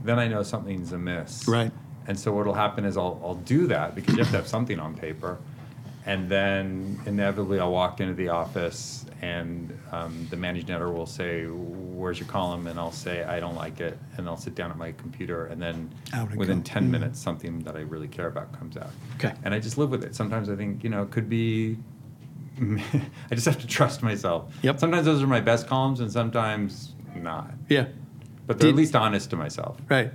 Then 0.05 0.19
I 0.19 0.29
know 0.29 0.43
something's 0.43 0.93
amiss. 0.93 1.47
Right. 1.47 1.71
And 2.07 2.19
so 2.19 2.33
what'll 2.33 2.55
happen 2.55 2.85
is 2.85 2.97
I'll 2.97 3.21
I'll 3.25 3.37
do 3.37 3.67
that 3.69 3.95
because 3.95 4.15
you 4.15 4.23
have 4.23 4.33
to 4.33 4.37
have 4.39 4.49
something 4.49 4.81
on 4.81 4.95
paper, 4.95 5.39
and 6.07 6.29
then 6.29 7.01
inevitably 7.07 7.61
I'll 7.61 7.73
walk 7.73 8.01
into 8.01 8.15
the 8.15 8.29
office 8.29 9.05
and 9.23 9.79
um, 9.93 10.27
the 10.31 10.37
managing 10.37 10.71
editor 10.71 10.91
will 10.91 11.07
say, 11.07 11.45
"Where's 11.47 12.19
your 12.19 12.29
column?" 12.29 12.67
And 12.67 12.79
I'll 12.79 12.91
say, 12.91 13.23
"I 13.23 13.39
don't 13.39 13.55
like 13.55 13.81
it," 13.81 13.97
and 14.17 14.29
I'll 14.29 14.37
sit 14.37 14.57
down 14.57 14.71
at 14.73 14.77
my 14.77 14.93
computer, 14.93 15.47
and 15.47 15.63
then 15.63 15.95
within 16.37 16.59
goes. 16.59 16.69
ten 16.69 16.91
minutes, 16.91 17.21
something 17.21 17.61
that 17.61 17.77
I 17.77 17.81
really 17.81 18.09
care 18.09 18.27
about 18.27 18.53
comes 18.59 18.77
out. 18.77 18.91
Okay. 19.17 19.33
And 19.45 19.55
I 19.55 19.61
just 19.61 19.79
live 19.79 19.91
with 19.91 20.03
it. 20.03 20.17
Sometimes 20.17 20.49
I 20.51 20.57
think 20.57 20.83
you 20.83 20.91
know 20.91 21.03
it 21.03 21.11
could 21.11 21.29
be. 21.29 21.79
I 22.61 23.35
just 23.35 23.47
have 23.47 23.61
to 23.61 23.67
trust 23.67 24.03
myself. 24.03 24.53
Yep. 24.63 24.81
Sometimes 24.81 25.07
those 25.07 25.23
are 25.23 25.27
my 25.29 25.41
best 25.41 25.67
columns, 25.69 26.01
and 26.01 26.11
sometimes 26.11 26.95
not. 27.15 27.53
Yeah. 27.69 27.87
But 28.47 28.59
they're 28.59 28.69
Did- 28.69 28.75
at 28.75 28.77
least 28.77 28.97
honest 28.97 29.31
to 29.31 29.37
myself. 29.37 29.79
Right. 29.89 30.13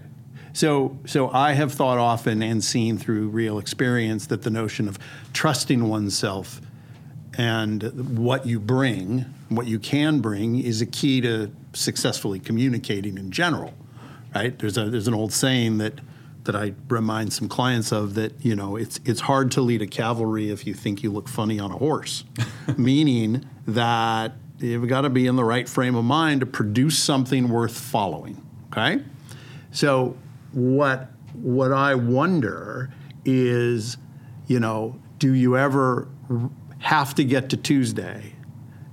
So, 0.58 0.98
so 1.06 1.30
I 1.30 1.54
have 1.54 1.72
thought 1.72 2.00
often 2.00 2.42
and 2.42 2.64
seen 2.64 2.98
through 2.98 3.28
real 3.28 3.60
experience 3.60 4.26
that 4.26 4.42
the 4.42 4.50
notion 4.50 4.88
of 4.88 4.98
trusting 5.32 5.88
oneself 5.88 6.62
and 7.38 8.18
what 8.18 8.48
you 8.48 8.60
bring, 8.60 9.20
what 9.50 9.68
you 9.68 9.78
can 9.78 10.20
bring, 10.20 10.60
is 10.60 10.82
a 10.82 10.88
key 10.88 11.22
to 11.22 11.52
successfully 11.74 12.40
communicating 12.40 13.20
in 13.20 13.30
general. 13.30 13.72
Right? 14.34 14.58
There's 14.58 14.80
a 14.80 14.90
there's 14.90 15.08
an 15.08 15.14
old 15.14 15.32
saying 15.32 15.78
that 15.78 16.02
that 16.46 16.56
I 16.56 16.74
remind 16.90 17.34
some 17.34 17.48
clients 17.48 17.92
of 17.92 18.16
that 18.16 18.44
you 18.44 18.56
know 18.56 18.78
it's 18.78 19.00
it's 19.06 19.22
hard 19.22 19.52
to 19.52 19.62
lead 19.62 19.84
a 19.84 19.88
cavalry 19.88 20.50
if 20.50 20.66
you 20.66 20.74
think 20.74 21.04
you 21.04 21.12
look 21.12 21.30
funny 21.30 21.60
on 21.60 21.72
a 21.72 21.78
horse, 21.78 22.24
meaning 22.78 23.46
that 23.68 24.34
you've 24.58 24.88
got 24.88 25.02
to 25.02 25.12
be 25.12 25.28
in 25.28 25.36
the 25.36 25.44
right 25.44 25.70
frame 25.70 25.94
of 25.94 26.04
mind 26.04 26.40
to 26.40 26.48
produce 26.48 26.98
something 26.98 27.48
worth 27.48 27.78
following. 27.78 28.42
Okay, 28.72 29.04
so 29.72 30.18
what 30.54 31.12
what 31.34 31.72
I 31.72 31.96
wonder 31.96 32.89
is, 33.25 33.98
you 34.48 34.60
know, 34.60 35.00
do 35.20 35.34
you 35.34 35.58
ever 35.58 36.08
have 36.80 37.16
to 37.16 37.24
get 37.24 37.50
to 37.50 37.58
Tuesday, 37.58 38.34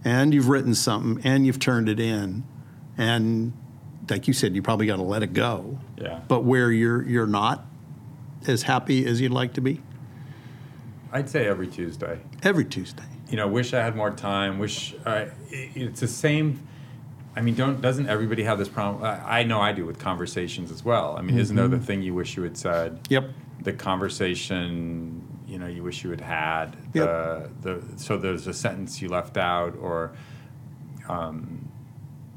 and 0.04 0.34
you've 0.34 0.48
written 0.48 0.74
something 0.74 1.24
and 1.24 1.46
you've 1.46 1.58
turned 1.58 1.88
it 1.88 2.00
in, 2.00 2.44
and 2.98 3.52
like 4.10 4.26
you 4.28 4.34
said, 4.34 4.54
you 4.54 4.62
probably 4.62 4.86
got 4.86 4.96
to 4.96 5.02
let 5.02 5.22
it 5.22 5.32
go. 5.32 5.78
Yeah. 5.96 6.20
But 6.28 6.44
where 6.44 6.70
you're 6.70 7.06
you're 7.08 7.26
not 7.26 7.64
as 8.46 8.62
happy 8.62 9.06
as 9.06 9.20
you'd 9.20 9.32
like 9.32 9.54
to 9.54 9.60
be 9.62 9.80
I'd 11.12 11.30
say 11.30 11.46
every 11.46 11.68
Tuesday. 11.68 12.18
every 12.42 12.64
Tuesday. 12.64 13.04
you 13.30 13.36
know, 13.36 13.46
wish 13.48 13.72
I 13.72 13.82
had 13.82 13.94
more 13.96 14.10
time. 14.10 14.58
Wish 14.58 14.94
I, 15.06 15.28
it's 15.48 16.00
the 16.00 16.08
same. 16.08 16.66
I 17.36 17.40
mean, 17.40 17.54
don't 17.54 17.80
doesn't 17.80 18.08
everybody 18.08 18.44
have 18.44 18.58
this 18.58 18.68
problem? 18.68 19.02
I, 19.04 19.40
I 19.40 19.42
know 19.42 19.60
I 19.60 19.72
do 19.72 19.84
with 19.84 19.98
conversations 19.98 20.70
as 20.70 20.84
well. 20.84 21.16
I 21.18 21.22
mean, 21.22 21.38
isn't 21.38 21.56
there 21.56 21.68
the 21.68 21.78
thing 21.78 22.02
you 22.02 22.14
wish 22.14 22.36
you 22.36 22.42
had 22.42 22.56
said? 22.56 23.00
Yep. 23.10 23.30
The 23.62 23.72
conversation, 23.72 25.26
you 25.46 25.58
know, 25.58 25.66
you 25.66 25.82
wish 25.82 26.04
you 26.04 26.10
had 26.10 26.20
had. 26.20 26.76
Yep. 26.94 27.06
The, 27.06 27.50
the 27.62 27.98
so 27.98 28.16
there's 28.18 28.46
a 28.46 28.54
sentence 28.54 29.02
you 29.02 29.08
left 29.08 29.36
out, 29.36 29.76
or, 29.80 30.12
um, 31.08 31.68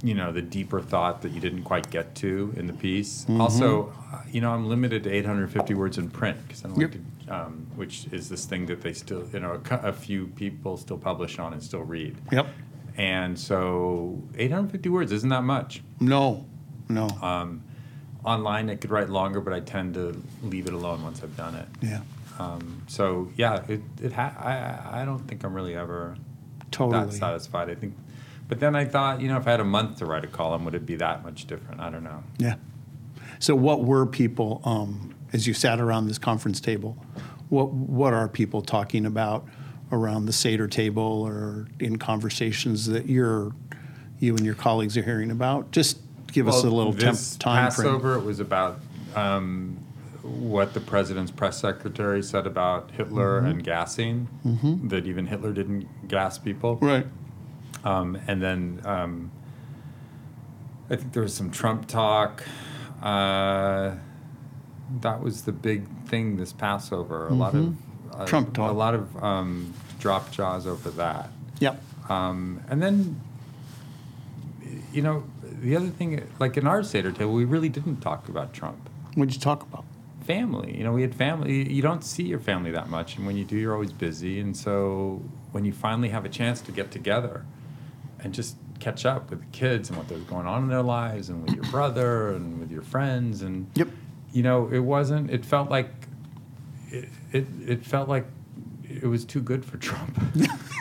you 0.04 0.14
know, 0.14 0.32
the 0.32 0.42
deeper 0.42 0.82
thought 0.82 1.22
that 1.22 1.32
you 1.32 1.42
didn't 1.42 1.64
quite 1.64 1.90
get 1.92 2.16
to 2.16 2.54
in 2.58 2.68
the 2.68 2.74
piece. 2.74 3.26
Also, 3.30 3.94
uh, 4.12 4.22
you 4.32 4.42
know, 4.42 4.52
I'm 4.52 4.68
limited 4.68 5.04
to 5.04 5.12
850 5.12 5.74
words 5.74 5.98
in 5.98 6.10
print 6.10 6.40
because 6.48 6.64
I 6.66 6.70
don't 6.70 6.80
Yep. 6.80 6.92
like 6.92 7.00
to 7.00 7.18
um, 7.28 7.68
which 7.76 8.08
is 8.12 8.30
this 8.30 8.46
thing 8.46 8.66
that 8.68 8.82
they 8.82 8.94
still, 8.94 9.28
you 9.34 9.40
know, 9.40 9.62
a, 9.70 9.76
a 9.78 9.94
few 9.94 10.28
people 10.28 10.78
still 10.78 10.98
publish 10.98 11.40
on 11.40 11.54
and 11.54 11.62
still 11.62 11.82
read. 11.82 12.16
Yep. 12.32 12.48
And 12.98 13.38
so 13.40 14.24
850 14.38 14.90
words 14.90 15.12
isn't 15.12 15.30
that 15.30 15.44
much. 15.44 15.84
No. 16.00 16.46
No. 16.90 17.08
Um, 17.22 17.64
online, 18.26 18.70
I 18.70 18.76
could 18.76 18.90
write 18.90 19.10
longer, 19.10 19.40
but 19.40 19.54
I 19.54 19.60
tend 19.60 19.94
to 19.94 20.22
leave 20.44 20.68
it 20.68 20.74
alone 20.74 21.04
once 21.04 21.24
I've 21.24 21.38
done 21.38 21.56
it. 21.56 21.68
yeah. 21.82 22.02
Um, 22.40 22.84
so 22.88 23.32
yeah, 23.36 23.64
it, 23.68 23.82
it 24.00 24.14
ha- 24.14 24.36
I, 24.38 25.02
I 25.02 25.06
don't 25.06 25.28
think 25.28 25.44
I'm 25.44 25.56
really 25.56 25.76
ever 25.76 26.16
Totally. 26.70 27.06
that 27.06 27.14
satisfied. 27.14 27.70
I 27.70 27.76
think, 27.76 27.96
but 28.48 28.60
then 28.60 28.76
I 28.76 28.86
thought, 28.86 29.22
you 29.22 29.28
know, 29.28 29.38
if 29.38 29.48
I 29.48 29.52
had 29.52 29.60
a 29.60 29.64
month 29.66 29.98
to 30.00 30.06
write 30.06 30.24
a 30.24 30.28
column, 30.28 30.64
would 30.66 30.76
it 30.76 30.86
be 30.86 30.96
that 30.98 31.24
much 31.24 31.48
different? 31.48 31.82
I 31.82 31.90
don't 31.90 32.04
know. 32.04 32.24
Yeah. 32.38 32.56
So, 33.40 33.56
what 33.56 33.84
were 33.86 34.06
people 34.06 34.62
um, 34.66 35.16
as 35.34 35.48
you 35.48 35.56
sat 35.56 35.80
around 35.80 36.08
this 36.08 36.20
conference 36.20 36.60
table? 36.60 36.96
What 37.50 37.72
what 37.72 38.14
are 38.14 38.28
people 38.28 38.62
talking 38.62 39.06
about 39.08 39.48
around 39.92 40.26
the 40.26 40.34
Seder 40.34 40.68
table 40.68 41.24
or 41.26 41.68
in 41.80 41.98
conversations 41.98 42.88
that 42.88 43.06
you're 43.08 43.54
you 44.20 44.36
and 44.36 44.46
your 44.46 44.56
colleagues 44.56 44.98
are 44.98 45.04
hearing 45.04 45.32
about? 45.32 45.72
Just 45.72 46.00
give 46.32 46.48
us 46.48 46.64
a 46.64 46.70
little 46.70 46.94
temp, 46.94 47.18
time 47.40 47.72
frame. 47.72 47.88
Passover, 47.88 48.16
it 48.16 48.24
was 48.24 48.40
about 48.40 48.80
um, 49.16 49.78
what 50.24 50.74
the 50.74 50.80
president's 50.82 51.32
press 51.32 51.60
secretary 51.60 52.22
said 52.24 52.46
about 52.48 52.92
Hitler 52.92 53.40
Mm-hmm. 53.42 53.48
and 53.52 53.64
gassing. 53.64 54.28
That 54.90 55.06
even 55.06 55.28
Hitler 55.28 55.54
didn't 55.54 56.08
gas 56.08 56.38
people. 56.38 56.78
Right. 56.82 57.06
Um, 57.84 58.20
and 58.28 58.42
then 58.42 58.82
um, 58.86 59.32
I 60.90 60.96
think 60.96 61.14
there 61.14 61.24
was 61.24 61.34
some 61.34 61.52
Trump 61.52 61.88
talk. 61.88 62.44
Uh, 63.02 63.96
that 65.02 65.22
was 65.22 65.44
the 65.44 65.52
big 65.52 65.86
thing 66.08 66.38
this 66.38 66.52
Passover. 66.54 67.28
A 67.28 67.34
lot 67.34 67.54
of 67.54 67.62
Mm-hmm. 67.62 67.87
Trump 68.26 68.54
talk. 68.54 68.70
A 68.70 68.74
lot 68.74 68.94
of 68.96 69.24
um, 69.24 69.74
drop 70.00 70.32
jaws 70.32 70.66
over 70.68 70.90
that. 70.92 71.30
Yep. 71.60 71.82
Um, 72.10 72.62
and 72.70 72.82
then, 72.82 73.22
you 74.92 75.02
know, 75.02 75.24
the 75.62 75.76
other 75.76 75.90
thing, 75.90 76.26
like 76.40 76.58
in 76.58 76.68
our 76.68 76.84
Seder 76.84 77.12
table, 77.12 77.34
we 77.34 77.46
really 77.46 77.70
didn't 77.70 78.02
talk 78.02 78.28
about 78.30 78.54
Trump. 78.54 78.90
What 79.16 79.28
did 79.28 79.36
you 79.36 79.42
talk 79.42 79.64
about? 79.64 79.86
Family, 80.26 80.78
you 80.78 80.84
know, 80.84 80.92
we 80.92 81.02
had 81.04 81.16
family. 81.16 81.72
You 81.72 81.82
don't 81.82 82.04
see 82.04 82.24
your 82.24 82.40
family 82.40 82.72
that 82.72 82.90
much, 82.90 83.16
and 83.16 83.26
when 83.26 83.38
you 83.38 83.46
do, 83.46 83.56
you're 83.56 83.74
always 83.74 83.94
busy. 83.94 84.42
And 84.42 84.58
so, 84.58 85.22
when 85.54 85.64
you 85.64 85.72
finally 85.72 86.10
have 86.10 86.26
a 86.26 86.30
chance 86.30 86.60
to 86.62 86.72
get 86.74 86.92
together 86.92 87.46
and 88.20 88.34
just 88.34 88.58
catch 88.82 89.06
up 89.06 89.30
with 89.30 89.40
the 89.40 89.46
kids 89.58 89.90
and 89.90 89.98
what 89.98 90.12
was 90.12 90.22
going 90.24 90.46
on 90.46 90.64
in 90.64 90.70
their 90.70 90.82
lives, 90.82 91.30
and 91.30 91.44
with 91.44 91.56
your 91.56 91.64
brother 91.72 92.32
and 92.34 92.60
with 92.60 92.70
your 92.70 92.82
friends, 92.82 93.42
and 93.42 93.68
Yep. 93.76 93.88
you 94.34 94.44
know, 94.44 94.68
it 94.70 94.80
wasn't. 94.80 95.32
It 95.32 95.46
felt 95.46 95.70
like 95.70 95.90
it. 96.92 97.08
It, 97.32 97.46
it 97.66 97.86
felt 97.86 98.08
like 98.10 98.26
it 98.90 99.06
was 99.08 99.26
too 99.26 99.42
good 99.42 99.64
for 99.66 99.78
Trump. 99.78 100.18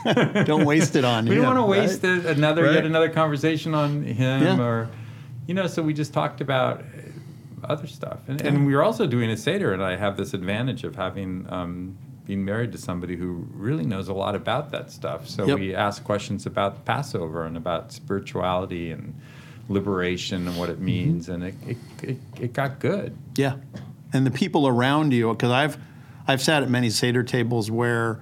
Don't 0.47 0.65
waste 0.65 0.95
it 0.97 1.05
on 1.05 1.25
him. 1.27 1.31
we 1.31 1.37
him. 1.37 1.43
don't 1.43 1.57
want 1.57 1.67
to 1.67 1.71
waste 1.81 2.03
right? 2.05 2.19
it, 2.19 2.27
another 2.27 2.65
Right. 2.65 2.75
yet 2.75 2.85
another 2.87 3.09
conversation 3.09 3.75
on 3.75 4.05
him 4.05 4.43
Yeah. 4.43 4.61
or 4.61 4.89
you 5.47 5.55
know 5.55 5.67
so 5.67 5.83
we 5.83 5.93
just 5.93 6.13
talked 6.13 6.41
about 6.41 6.81
uh, 6.83 7.67
other 7.67 7.87
stuff 7.89 8.19
and, 8.29 8.41
and 8.41 8.67
we 8.67 8.75
were 8.75 8.83
also 8.85 9.07
doing 9.07 9.31
a 9.31 9.37
seder 9.37 9.73
and 9.73 9.83
i 9.83 9.97
have 9.97 10.17
this 10.17 10.35
advantage 10.35 10.85
of 10.85 10.95
having 10.95 11.47
um, 11.51 11.97
being 12.27 12.45
married 12.45 12.71
to 12.73 12.79
somebody 12.79 13.17
who 13.17 13.47
really 13.53 13.85
knows 13.85 14.07
a 14.09 14.13
lot 14.13 14.35
about 14.37 14.71
that 14.71 14.91
stuff 14.93 15.29
so 15.29 15.45
Yep. 15.47 15.59
we 15.59 15.75
asked 15.75 16.05
questions 16.05 16.47
about 16.47 16.85
passover 16.85 17.45
and 17.45 17.57
about 17.57 17.91
spirituality 17.93 18.91
and 18.93 19.15
liberation 19.69 20.47
and 20.49 20.57
what 20.59 20.69
Mm-hmm. 20.71 20.83
it 20.83 20.85
means 20.85 21.29
and 21.29 21.43
it, 21.45 21.55
it, 21.67 21.77
it, 22.03 22.19
it 22.41 22.53
got 22.53 22.79
good 22.79 23.17
Yeah, 23.37 23.57
and 24.13 24.25
the 24.27 24.31
people 24.31 24.69
around 24.69 25.13
you, 25.13 25.31
because 25.33 25.51
I've 25.51 25.77
I've 26.29 26.43
sat 26.43 26.63
at 26.63 26.71
many 26.71 26.91
seder 26.91 27.23
tables 27.23 27.71
where 27.71 28.21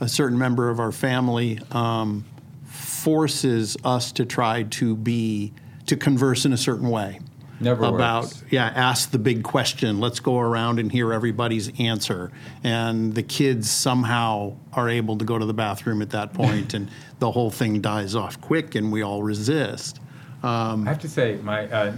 a 0.00 0.08
certain 0.08 0.38
member 0.38 0.68
of 0.70 0.80
our 0.80 0.92
family 0.92 1.60
um, 1.70 2.24
forces 2.64 3.76
us 3.84 4.12
to 4.12 4.24
try 4.24 4.64
to 4.64 4.96
be 4.96 5.52
to 5.86 5.96
converse 5.96 6.44
in 6.44 6.52
a 6.52 6.56
certain 6.56 6.90
way. 6.90 7.20
Never 7.60 7.84
about 7.86 8.24
works. 8.24 8.44
yeah, 8.50 8.66
ask 8.66 9.10
the 9.10 9.18
big 9.18 9.42
question. 9.42 9.98
Let's 9.98 10.20
go 10.20 10.38
around 10.38 10.78
and 10.78 10.92
hear 10.92 11.12
everybody's 11.12 11.72
answer. 11.80 12.30
And 12.62 13.14
the 13.14 13.22
kids 13.24 13.68
somehow 13.68 14.56
are 14.72 14.88
able 14.88 15.18
to 15.18 15.24
go 15.24 15.38
to 15.38 15.44
the 15.44 15.54
bathroom 15.54 16.00
at 16.00 16.10
that 16.10 16.34
point, 16.34 16.74
and 16.74 16.88
the 17.18 17.32
whole 17.32 17.50
thing 17.50 17.80
dies 17.80 18.14
off 18.14 18.40
quick, 18.40 18.76
and 18.76 18.92
we 18.92 19.02
all 19.02 19.24
resist. 19.24 19.98
Um, 20.44 20.86
I 20.86 20.90
have 20.90 21.00
to 21.00 21.08
say, 21.08 21.36
my 21.42 21.66
uh, 21.68 21.94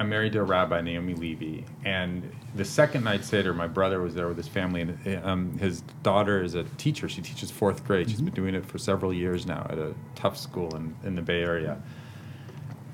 I'm 0.00 0.08
married 0.08 0.32
to 0.32 0.40
a 0.40 0.44
rabbi, 0.44 0.80
Naomi 0.80 1.12
Levy, 1.12 1.66
and 1.84 2.32
the 2.54 2.64
second 2.64 3.04
night 3.04 3.22
Seder, 3.22 3.52
my 3.52 3.66
brother 3.66 4.00
was 4.00 4.14
there 4.14 4.28
with 4.28 4.38
his 4.38 4.48
family, 4.48 4.80
and 4.80 5.24
um, 5.26 5.58
his 5.58 5.82
daughter 6.02 6.42
is 6.42 6.54
a 6.54 6.64
teacher. 6.78 7.06
She 7.06 7.20
teaches 7.20 7.50
fourth 7.50 7.84
grade. 7.84 8.08
She's 8.08 8.22
been 8.22 8.32
doing 8.32 8.54
it 8.54 8.64
for 8.64 8.78
several 8.78 9.12
years 9.12 9.44
now 9.44 9.66
at 9.68 9.76
a 9.76 9.92
tough 10.14 10.38
school 10.38 10.74
in, 10.74 10.96
in 11.04 11.16
the 11.16 11.22
Bay 11.22 11.42
Area. 11.42 11.82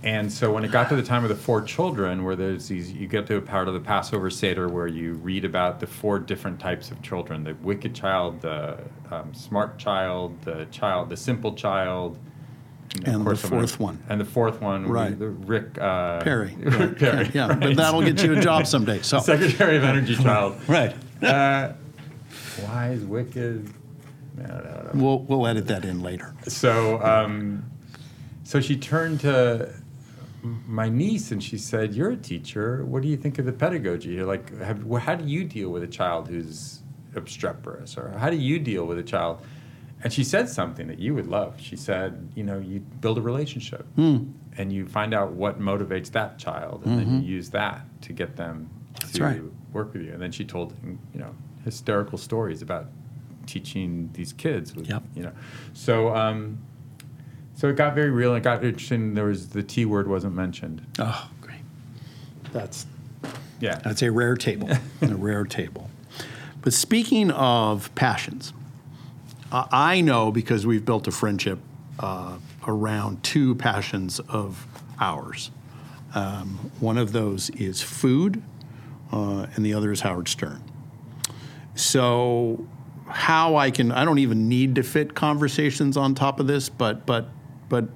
And 0.03 0.33
so 0.33 0.53
when 0.53 0.65
it 0.65 0.73
got 0.73 0.89
to 0.89 0.97
the 0.97 1.03
time 1.03 1.23
of 1.23 1.29
the 1.29 1.37
four 1.37 1.63
children, 1.63 2.25
where 2.25 2.35
there's 2.35 2.67
these, 2.67 2.93
you 2.93 3.07
get 3.07 3.29
to 3.29 3.37
a 3.37 3.41
part 3.41 3.69
of 3.69 3.75
the 3.75 3.81
Passover 3.81 4.29
Seder 4.29 4.69
where 4.69 4.89
you 4.89 5.15
read 5.15 5.45
about 5.45 5.79
the 5.79 5.87
four 5.87 6.19
different 6.19 6.59
types 6.59 6.91
of 6.91 7.01
children: 7.03 7.45
the 7.45 7.55
wicked 7.55 7.95
child, 7.95 8.41
the 8.41 8.81
um, 9.13 9.33
smart 9.33 9.79
child, 9.79 10.43
the 10.43 10.67
child, 10.73 11.09
the 11.09 11.17
simple 11.17 11.55
child, 11.55 12.19
of 13.01 13.09
And 13.09 13.21
the 13.21 13.25
course 13.25 13.45
I'm 13.45 13.51
gonna- 13.51 13.63
fourth 13.67 13.81
one. 13.81 13.99
and 14.09 14.21
the 14.21 14.25
fourth 14.25 14.61
one, 14.61 14.87
Right. 14.87 15.19
the 15.19 15.29
Rick 15.29 15.79
uh, 15.79 16.21
Perry, 16.23 16.55
Rick 16.59 16.75
right. 16.79 16.99
Perry, 16.99 17.31
yeah, 17.35 17.49
right. 17.49 17.61
but 17.61 17.77
that'll 17.77 18.03
get 18.03 18.23
you 18.23 18.35
a 18.37 18.41
job 18.41 18.67
someday. 18.67 19.01
So 19.03 19.19
Secretary 19.21 19.77
of 19.77 19.85
Energy 19.85 20.17
child. 20.27 20.57
right. 20.69 20.95
Uh, 21.23 21.73
wise, 22.63 23.01
wicked. 23.05 23.71
No, 24.37 24.45
no, 24.47 24.51
no. 24.55 24.91
We'll 24.95 25.19
we'll 25.21 25.47
edit 25.47 25.67
that 25.69 25.85
in 25.85 26.03
later. 26.03 26.35
So, 26.47 27.03
um, 27.03 27.65
so 28.45 28.61
she 28.61 28.77
turned 28.77 29.21
to 29.21 29.73
my 30.43 30.89
niece 30.91 31.33
and 31.33 31.43
she 31.43 31.57
said, 31.57 31.95
"You're 31.95 32.11
a 32.11 32.17
teacher. 32.17 32.85
What 32.85 33.03
do 33.03 33.09
you 33.09 33.17
think 33.17 33.39
of 33.39 33.47
the 33.47 33.53
pedagogy? 33.53 34.11
You're 34.11 34.27
like, 34.27 34.57
have, 34.61 34.85
how 35.01 35.15
do 35.15 35.25
you 35.25 35.45
deal 35.45 35.71
with 35.71 35.83
a 35.83 35.87
child 35.89 36.29
who's 36.29 36.81
obstreperous, 37.17 37.97
or 37.97 38.11
how 38.19 38.29
do 38.29 38.37
you 38.37 38.59
deal 38.59 38.85
with 38.85 38.99
a 38.99 39.03
child?" 39.03 39.41
And 40.03 40.13
she 40.13 40.23
said 40.25 40.49
something 40.49 40.87
that 40.89 40.99
you 40.99 41.15
would 41.15 41.27
love. 41.27 41.55
She 41.61 41.75
said, 41.77 42.29
"You 42.35 42.45
know, 42.45 42.59
you 42.59 42.81
build 43.01 43.19
a 43.19 43.21
relationship, 43.23 43.87
and 43.97 44.73
you 44.73 44.87
find 44.87 45.15
out 45.15 45.33
what 45.33 45.59
motivates 45.61 46.11
that 46.13 46.39
child, 46.39 46.83
and 46.85 46.99
then 46.99 47.23
you 47.23 47.35
use 47.37 47.51
that 47.51 47.81
to 48.03 48.13
get 48.13 48.37
them 48.37 48.69
to 49.15 49.23
right. 49.23 49.43
work 49.73 49.93
with 49.95 50.03
you." 50.03 50.13
And 50.13 50.21
then 50.21 50.33
she 50.33 50.45
told, 50.45 50.75
you 50.85 50.99
know, 51.21 51.35
hysterical 51.65 52.19
stories 52.19 52.63
about 52.63 52.87
teaching 53.47 54.11
these 54.13 54.33
kids 54.33 54.75
with, 54.75 54.89
Yep. 54.89 55.03
you 55.15 55.23
know, 55.23 55.33
so. 55.73 56.15
Um, 56.15 56.59
so 57.55 57.69
it 57.69 57.77
got 57.77 57.95
very 57.95 58.11
real. 58.11 58.35
It 58.35 58.43
got 58.43 58.63
interesting. 58.63 59.15
There 59.15 59.25
was 59.25 59.49
the 59.49 59.63
T 59.63 59.87
word 59.87 60.09
wasn't 60.09 60.35
mentioned. 60.35 60.83
Oh, 60.99 61.31
great. 61.41 61.63
That's 62.53 62.85
Yeah. 63.61 63.77
that's 63.83 64.03
a 64.03 64.13
rare 64.13 64.37
table. 64.37 64.69
a 65.01 65.15
rare 65.15 65.45
table. 65.45 65.89
But 66.61 66.75
speaking 66.75 67.31
of 67.31 67.93
passions, 67.95 68.53
I 69.53 69.67
I 69.71 70.01
know 70.01 70.31
because 70.31 70.67
we've 70.67 70.85
built 70.85 71.07
a 71.07 71.13
friendship 71.13 71.59
uh, 71.99 72.39
around 72.67 73.23
two 73.23 73.55
passions 73.55 74.21
of 74.21 74.67
ours. 75.01 75.51
Um, 76.15 76.71
one 76.81 76.99
of 76.99 77.13
those 77.13 77.51
is 77.51 77.83
food, 77.83 78.43
uh, 79.13 79.47
and 79.55 79.65
the 79.65 79.75
other 79.75 79.93
is 79.93 80.01
Howard 80.01 80.29
Stern. 80.29 80.63
So, 81.75 82.67
how 83.07 83.57
I 83.57 83.71
can, 83.71 83.93
I 83.93 84.05
don't 84.05 84.19
even 84.19 84.49
need 84.49 84.77
to 84.77 84.83
fit 84.83 85.15
conversations 85.15 85.97
on 85.97 86.15
top 86.15 86.41
of 86.41 86.47
this, 86.47 86.69
but, 86.69 87.05
but 87.07 87.29
but 87.69 87.89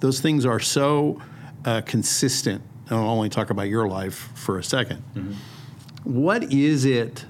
those 0.00 0.20
things 0.20 0.46
are 0.46 0.60
so 0.60 1.20
uh, 1.64 1.82
consistent. 1.82 2.62
I'll 2.90 2.98
only 2.98 3.28
talk 3.28 3.50
about 3.50 3.68
your 3.68 3.88
life 3.88 4.30
for 4.34 4.58
a 4.58 4.62
2nd 4.62 5.02
What 6.04 6.52
is 6.52 6.84
it 6.84 7.24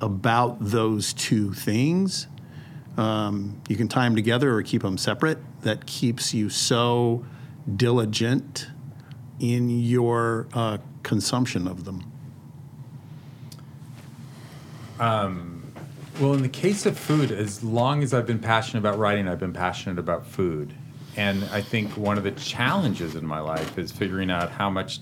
about 0.00 0.56
those 0.60 1.12
two 1.12 1.52
things? 1.52 2.26
Um, 2.98 3.62
you 3.68 3.76
can 3.76 3.88
tie 3.88 4.04
them 4.04 4.16
together 4.16 4.54
or 4.54 4.62
keep 4.62 4.82
them 4.82 4.98
separate 4.98 5.38
that 5.62 5.86
keeps 5.86 6.34
you 6.34 6.50
so 6.50 7.24
diligent 7.76 8.66
in 9.40 9.70
your 9.70 10.48
uh, 10.52 10.78
consumption 11.02 11.66
of 11.66 11.84
them. 11.84 12.12
Well, 16.20 16.34
in 16.34 16.42
the 16.42 16.48
case 16.48 16.84
of 16.84 16.98
food, 16.98 17.30
as 17.30 17.62
long 17.62 18.02
as 18.02 18.12
I've 18.12 18.26
been 18.26 18.40
passionate 18.40 18.80
about 18.80 18.98
writing, 18.98 19.28
I've 19.28 19.38
been 19.38 19.52
passionate 19.52 20.00
about 20.00 20.26
food. 20.26 20.74
And 21.16 21.44
I 21.52 21.60
think 21.60 21.96
one 21.96 22.18
of 22.18 22.24
the 22.24 22.32
challenges 22.32 23.14
in 23.14 23.24
my 23.24 23.38
life 23.38 23.78
is 23.78 23.92
figuring 23.92 24.28
out 24.28 24.50
how 24.50 24.68
much 24.68 24.98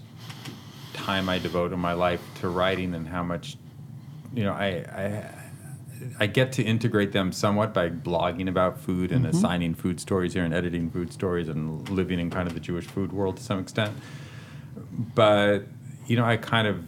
time 0.93 1.31
I 1.31 1.39
devote 1.39 1.73
in 1.73 1.79
my 1.79 1.95
life 1.95 2.21
to 2.41 2.51
writing 2.51 2.95
and 2.95 3.09
how 3.09 3.23
much, 3.23 3.57
you 4.35 4.45
know, 4.45 4.53
I, 4.53 4.67
I, 4.67 5.35
I 6.19 6.27
get 6.27 6.53
to 6.53 6.63
integrate 6.63 7.13
them 7.13 7.33
somewhat 7.33 7.75
by 7.75 7.89
blogging 7.91 8.49
about 8.49 8.79
food 8.79 9.13
and 9.13 9.27
assigning 9.27 9.75
food 9.75 10.01
stories 10.01 10.35
here 10.35 10.45
and 10.45 10.55
editing 10.55 10.91
food 10.91 11.13
stories 11.13 11.49
and 11.49 11.89
living 11.89 12.19
in 12.19 12.31
kind 12.31 12.47
of 12.49 12.55
the 12.55 12.61
Jewish 12.61 12.87
food 12.87 13.13
world 13.13 13.37
to 13.39 13.43
some 13.43 13.59
extent. 13.59 13.97
But, 15.15 15.67
you 16.07 16.17
know, 16.17 16.25
I 16.25 16.37
kind 16.37 16.69
of 16.69 16.85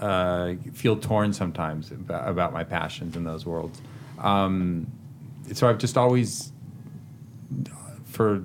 uh, 0.00 0.54
feel 0.72 0.96
torn 0.96 1.32
sometimes 1.32 1.90
about, 1.90 2.28
about 2.28 2.52
my 2.52 2.64
passions 2.64 3.16
in 3.16 3.24
those 3.24 3.46
worlds. 3.46 3.80
Um, 4.18 4.86
so 5.52 5.68
I've 5.68 5.78
just 5.78 5.96
always, 5.96 6.52
for 8.04 8.42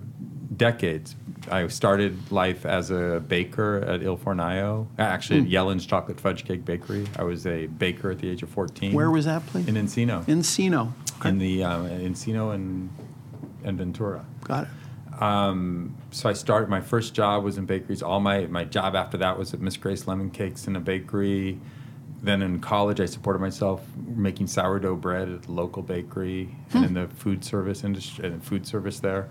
decades, 0.56 1.16
I 1.52 1.68
started 1.68 2.32
life 2.32 2.66
as 2.66 2.92
a 2.92 3.24
baker 3.28 3.78
at 3.78 4.04
Il 4.04 4.18
Fornaio, 4.18 4.88
actually 4.98 5.42
at 5.42 5.48
Yellen's 5.48 5.86
Chocolate 5.86 6.20
Fudge 6.20 6.46
Cake 6.46 6.66
Bakery. 6.66 7.08
I 7.18 7.24
was 7.24 7.46
a 7.48 7.68
baker 7.68 8.12
at 8.12 8.20
the 8.20 8.30
age 8.30 8.44
of 8.44 8.50
14. 8.50 8.94
Where 8.94 9.10
was 9.10 9.26
that 9.26 9.46
place? 9.48 9.68
In 9.68 9.76
Encino. 9.76 10.26
Encino. 10.26 10.94
Okay. 11.20 11.30
In 11.30 11.38
the 11.38 11.64
um, 11.64 11.90
Encino 11.90 12.54
and, 12.54 12.90
and 13.64 13.78
Ventura. 13.78 14.26
Got 14.44 14.66
it. 14.66 15.22
Um, 15.22 15.96
so 16.12 16.30
I 16.30 16.34
started. 16.34 16.70
My 16.70 16.82
first 16.82 17.14
job 17.14 17.44
was 17.44 17.58
in 17.58 17.66
bakeries. 17.66 18.02
All 18.02 18.22
my 18.22 18.46
my 18.48 18.64
job 18.64 18.96
after 18.96 19.18
that 19.18 19.38
was 19.38 19.54
at 19.54 19.60
Miss 19.60 19.76
Grace 19.76 20.08
Lemon 20.08 20.30
Cakes 20.30 20.68
in 20.68 20.76
a 20.76 20.80
bakery. 20.80 21.60
Then 22.22 22.42
in 22.42 22.60
college, 22.60 23.00
I 23.00 23.06
supported 23.06 23.40
myself 23.40 23.82
making 23.98 24.48
sourdough 24.48 24.98
bread 24.98 25.30
at 25.30 25.48
a 25.48 25.52
local 25.52 25.82
bakery 25.82 26.56
and 26.74 26.86
in 26.86 26.94
the 26.94 27.08
food 27.08 27.44
service 27.46 27.84
industry 27.84 28.28
and 28.28 28.44
food 28.44 28.68
service 28.68 29.00
there. 29.00 29.30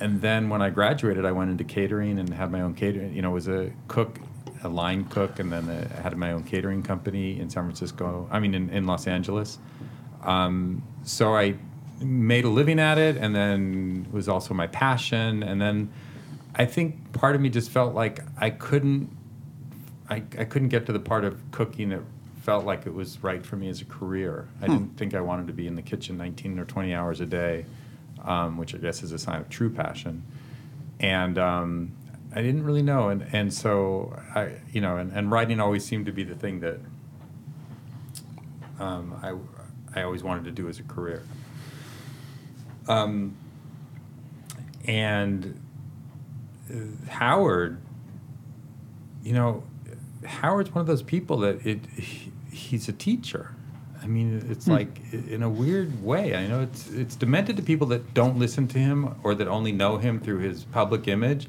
And 0.00 0.20
then 0.20 0.48
when 0.48 0.62
I 0.62 0.70
graduated, 0.70 1.24
I 1.24 1.32
went 1.32 1.50
into 1.50 1.64
catering 1.64 2.18
and 2.18 2.32
had 2.32 2.50
my 2.50 2.62
own 2.62 2.74
catering. 2.74 3.14
You 3.14 3.22
know, 3.22 3.30
was 3.30 3.48
a 3.48 3.70
cook, 3.86 4.18
a 4.64 4.68
line 4.68 5.04
cook, 5.04 5.38
and 5.38 5.52
then 5.52 5.68
I 5.68 6.00
had 6.00 6.16
my 6.16 6.32
own 6.32 6.42
catering 6.44 6.82
company 6.82 7.38
in 7.38 7.50
San 7.50 7.64
Francisco. 7.64 8.28
I 8.30 8.40
mean, 8.40 8.54
in, 8.54 8.70
in 8.70 8.86
Los 8.86 9.06
Angeles. 9.06 9.58
Um, 10.22 10.82
so 11.04 11.36
I 11.36 11.56
made 12.00 12.44
a 12.44 12.48
living 12.48 12.80
at 12.80 12.98
it, 12.98 13.16
and 13.16 13.34
then 13.34 14.06
it 14.08 14.14
was 14.14 14.28
also 14.28 14.54
my 14.54 14.66
passion. 14.66 15.42
And 15.42 15.60
then 15.60 15.92
I 16.54 16.64
think 16.64 17.12
part 17.12 17.34
of 17.34 17.42
me 17.42 17.50
just 17.50 17.70
felt 17.70 17.94
like 17.94 18.20
I 18.38 18.50
couldn't, 18.50 19.14
I, 20.08 20.16
I 20.38 20.44
couldn't 20.44 20.68
get 20.68 20.86
to 20.86 20.92
the 20.92 20.98
part 20.98 21.24
of 21.24 21.38
cooking 21.50 21.90
that 21.90 22.00
felt 22.42 22.64
like 22.64 22.86
it 22.86 22.94
was 22.94 23.22
right 23.22 23.44
for 23.44 23.56
me 23.56 23.68
as 23.68 23.82
a 23.82 23.84
career. 23.84 24.48
I 24.62 24.66
didn't 24.66 24.96
think 24.96 25.14
I 25.14 25.20
wanted 25.20 25.46
to 25.48 25.52
be 25.52 25.66
in 25.66 25.74
the 25.74 25.82
kitchen 25.82 26.16
19 26.16 26.58
or 26.58 26.64
20 26.64 26.94
hours 26.94 27.20
a 27.20 27.26
day, 27.26 27.66
um, 28.24 28.56
which 28.56 28.74
I 28.74 28.78
guess 28.78 29.02
is 29.02 29.12
a 29.12 29.18
sign 29.18 29.40
of 29.40 29.48
true 29.48 29.70
passion. 29.70 30.22
And 30.98 31.38
um, 31.38 31.92
I 32.34 32.42
didn't 32.42 32.64
really 32.64 32.82
know, 32.82 33.08
and 33.08 33.26
and 33.32 33.52
so 33.52 34.16
I, 34.34 34.52
you 34.72 34.80
know, 34.80 34.96
and, 34.96 35.12
and 35.12 35.30
writing 35.30 35.60
always 35.60 35.84
seemed 35.84 36.06
to 36.06 36.12
be 36.12 36.22
the 36.22 36.34
thing 36.34 36.60
that 36.60 36.78
um, 38.78 39.18
I 39.22 39.98
I 39.98 40.02
always 40.04 40.22
wanted 40.22 40.44
to 40.44 40.50
do 40.50 40.68
as 40.68 40.78
a 40.78 40.82
career. 40.84 41.22
Um, 42.86 43.36
and 44.86 45.60
uh, 46.72 47.10
Howard, 47.10 47.80
you 49.22 49.32
know, 49.32 49.64
Howard's 50.24 50.74
one 50.74 50.80
of 50.80 50.86
those 50.86 51.02
people 51.02 51.38
that 51.38 51.64
it 51.66 51.84
he, 51.96 52.32
he's 52.52 52.88
a 52.88 52.92
teacher. 52.92 53.54
I 54.02 54.06
mean, 54.06 54.46
it's 54.50 54.66
like 54.66 55.00
in 55.12 55.42
a 55.42 55.48
weird 55.48 56.02
way. 56.02 56.34
I 56.34 56.46
know 56.46 56.62
it's 56.62 56.88
it's 56.90 57.16
demented 57.16 57.56
to 57.56 57.62
people 57.62 57.86
that 57.88 58.14
don't 58.14 58.38
listen 58.38 58.66
to 58.68 58.78
him 58.78 59.14
or 59.22 59.34
that 59.34 59.46
only 59.48 59.72
know 59.72 59.98
him 59.98 60.20
through 60.20 60.38
his 60.38 60.64
public 60.64 61.06
image, 61.08 61.48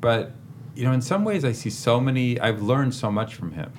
but 0.00 0.32
you 0.74 0.84
know, 0.84 0.92
in 0.92 1.02
some 1.02 1.24
ways, 1.24 1.44
I 1.44 1.52
see 1.52 1.70
so 1.70 2.00
many. 2.00 2.38
I've 2.38 2.62
learned 2.62 2.94
so 2.94 3.10
much 3.10 3.34
from 3.34 3.52
him, 3.52 3.72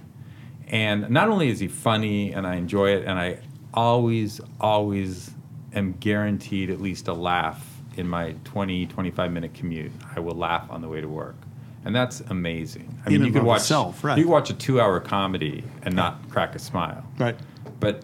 and 0.68 1.10
not 1.10 1.30
only 1.30 1.50
is 1.50 1.60
he 1.60 1.68
funny, 1.68 2.34
and 2.34 2.46
I 2.46 2.56
enjoy 2.56 2.92
it, 2.92 3.06
and 3.06 3.18
I 3.18 3.40
always, 3.74 4.42
always 4.60 5.32
am 5.74 5.94
guaranteed 5.94 6.70
at 6.70 6.82
least 6.82 7.08
a 7.08 7.14
laugh 7.14 7.66
in 7.98 8.08
my 8.08 8.36
20, 8.44 8.86
25 8.88 9.32
minute 9.32 9.54
commute. 9.54 9.92
I 10.16 10.20
will 10.20 10.36
laugh 10.36 10.70
on 10.70 10.82
the 10.82 10.88
way 10.88 11.02
to 11.02 11.08
work. 11.08 11.36
And 11.84 11.96
that's 11.96 12.22
amazing. 12.22 13.02
I 13.06 13.10
mean, 13.10 13.26
you 13.26 13.32
could 13.32 13.44
watch 13.44 13.62
itself, 13.62 14.04
right. 14.04 14.18
you 14.18 14.28
watch 14.28 14.52
a 14.52 14.54
two-hour 14.54 15.00
comedy 15.00 15.64
and 15.82 15.96
not 15.96 16.30
crack 16.30 16.54
a 16.54 16.60
smile. 16.60 17.04
Right. 17.18 17.36
But 17.82 18.04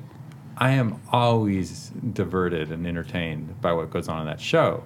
I 0.58 0.72
am 0.72 1.00
always 1.12 1.90
diverted 2.14 2.72
and 2.72 2.86
entertained 2.86 3.62
by 3.62 3.72
what 3.72 3.90
goes 3.92 4.10
on 4.10 4.20
in 4.20 4.26
that 4.26 4.42
show. 4.42 4.84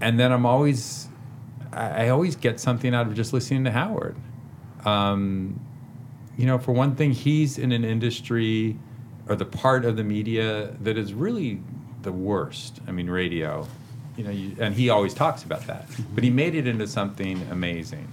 And 0.00 0.20
then 0.20 0.30
I'm 0.30 0.46
always, 0.46 1.08
I 1.72 2.04
I 2.04 2.08
always 2.10 2.36
get 2.36 2.60
something 2.60 2.94
out 2.94 3.06
of 3.08 3.14
just 3.14 3.32
listening 3.32 3.64
to 3.64 3.72
Howard. 3.72 4.14
Um, 4.84 5.58
you 6.36 6.46
know, 6.46 6.58
for 6.58 6.72
one 6.72 6.94
thing, 6.94 7.12
he's 7.12 7.58
in 7.58 7.72
an 7.72 7.84
industry 7.84 8.78
or 9.28 9.36
the 9.36 9.46
part 9.46 9.84
of 9.84 9.96
the 9.96 10.04
media 10.04 10.76
that 10.82 10.98
is 10.98 11.14
really 11.14 11.60
the 12.02 12.12
worst. 12.12 12.80
I 12.86 12.92
mean, 12.92 13.08
radio. 13.08 13.66
You 14.16 14.24
know, 14.24 14.30
you, 14.30 14.56
and 14.60 14.74
he 14.74 14.90
always 14.90 15.14
talks 15.14 15.42
about 15.42 15.66
that. 15.66 15.86
But 16.14 16.22
he 16.22 16.30
made 16.30 16.54
it 16.54 16.68
into 16.68 16.86
something 16.86 17.40
amazing. 17.50 18.12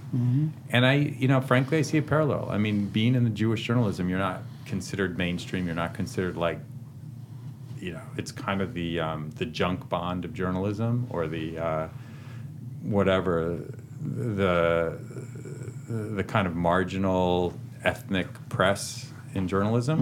And 0.70 0.84
I, 0.84 0.94
you 0.94 1.28
know, 1.28 1.40
frankly, 1.40 1.78
I 1.78 1.82
see 1.82 1.98
a 1.98 2.02
parallel. 2.02 2.48
I 2.50 2.58
mean, 2.58 2.88
being 2.88 3.14
in 3.14 3.22
the 3.24 3.30
Jewish 3.30 3.62
journalism, 3.62 4.08
you're 4.08 4.18
not 4.18 4.42
considered 4.64 5.18
mainstream. 5.18 5.66
You're 5.66 5.74
not 5.74 5.94
considered 5.94 6.36
like, 6.36 6.58
you 7.78 7.92
know, 7.92 8.00
it's 8.16 8.32
kind 8.32 8.60
of 8.62 8.74
the 8.74 9.00
um, 9.00 9.30
the 9.36 9.44
junk 9.46 9.88
bond 9.88 10.24
of 10.24 10.32
journalism 10.34 11.06
or 11.10 11.26
the 11.26 11.58
uh, 11.58 11.88
whatever 12.82 13.58
the 14.00 14.98
the 15.88 16.24
kind 16.24 16.46
of 16.46 16.54
marginal 16.54 17.54
ethnic 17.84 18.26
press 18.48 19.10
in 19.34 19.48
journalism. 19.48 19.98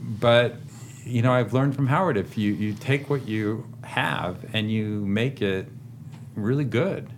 But 0.00 0.56
you 1.04 1.22
know, 1.22 1.32
I've 1.32 1.52
learned 1.52 1.74
from 1.74 1.88
Howard 1.88 2.16
if 2.16 2.38
you 2.38 2.52
you 2.52 2.74
take 2.74 3.10
what 3.10 3.26
you 3.26 3.66
have 3.84 4.36
and 4.52 4.70
you 4.70 5.04
make 5.04 5.42
it 5.42 5.66
really 6.36 6.64
good. 6.64 7.08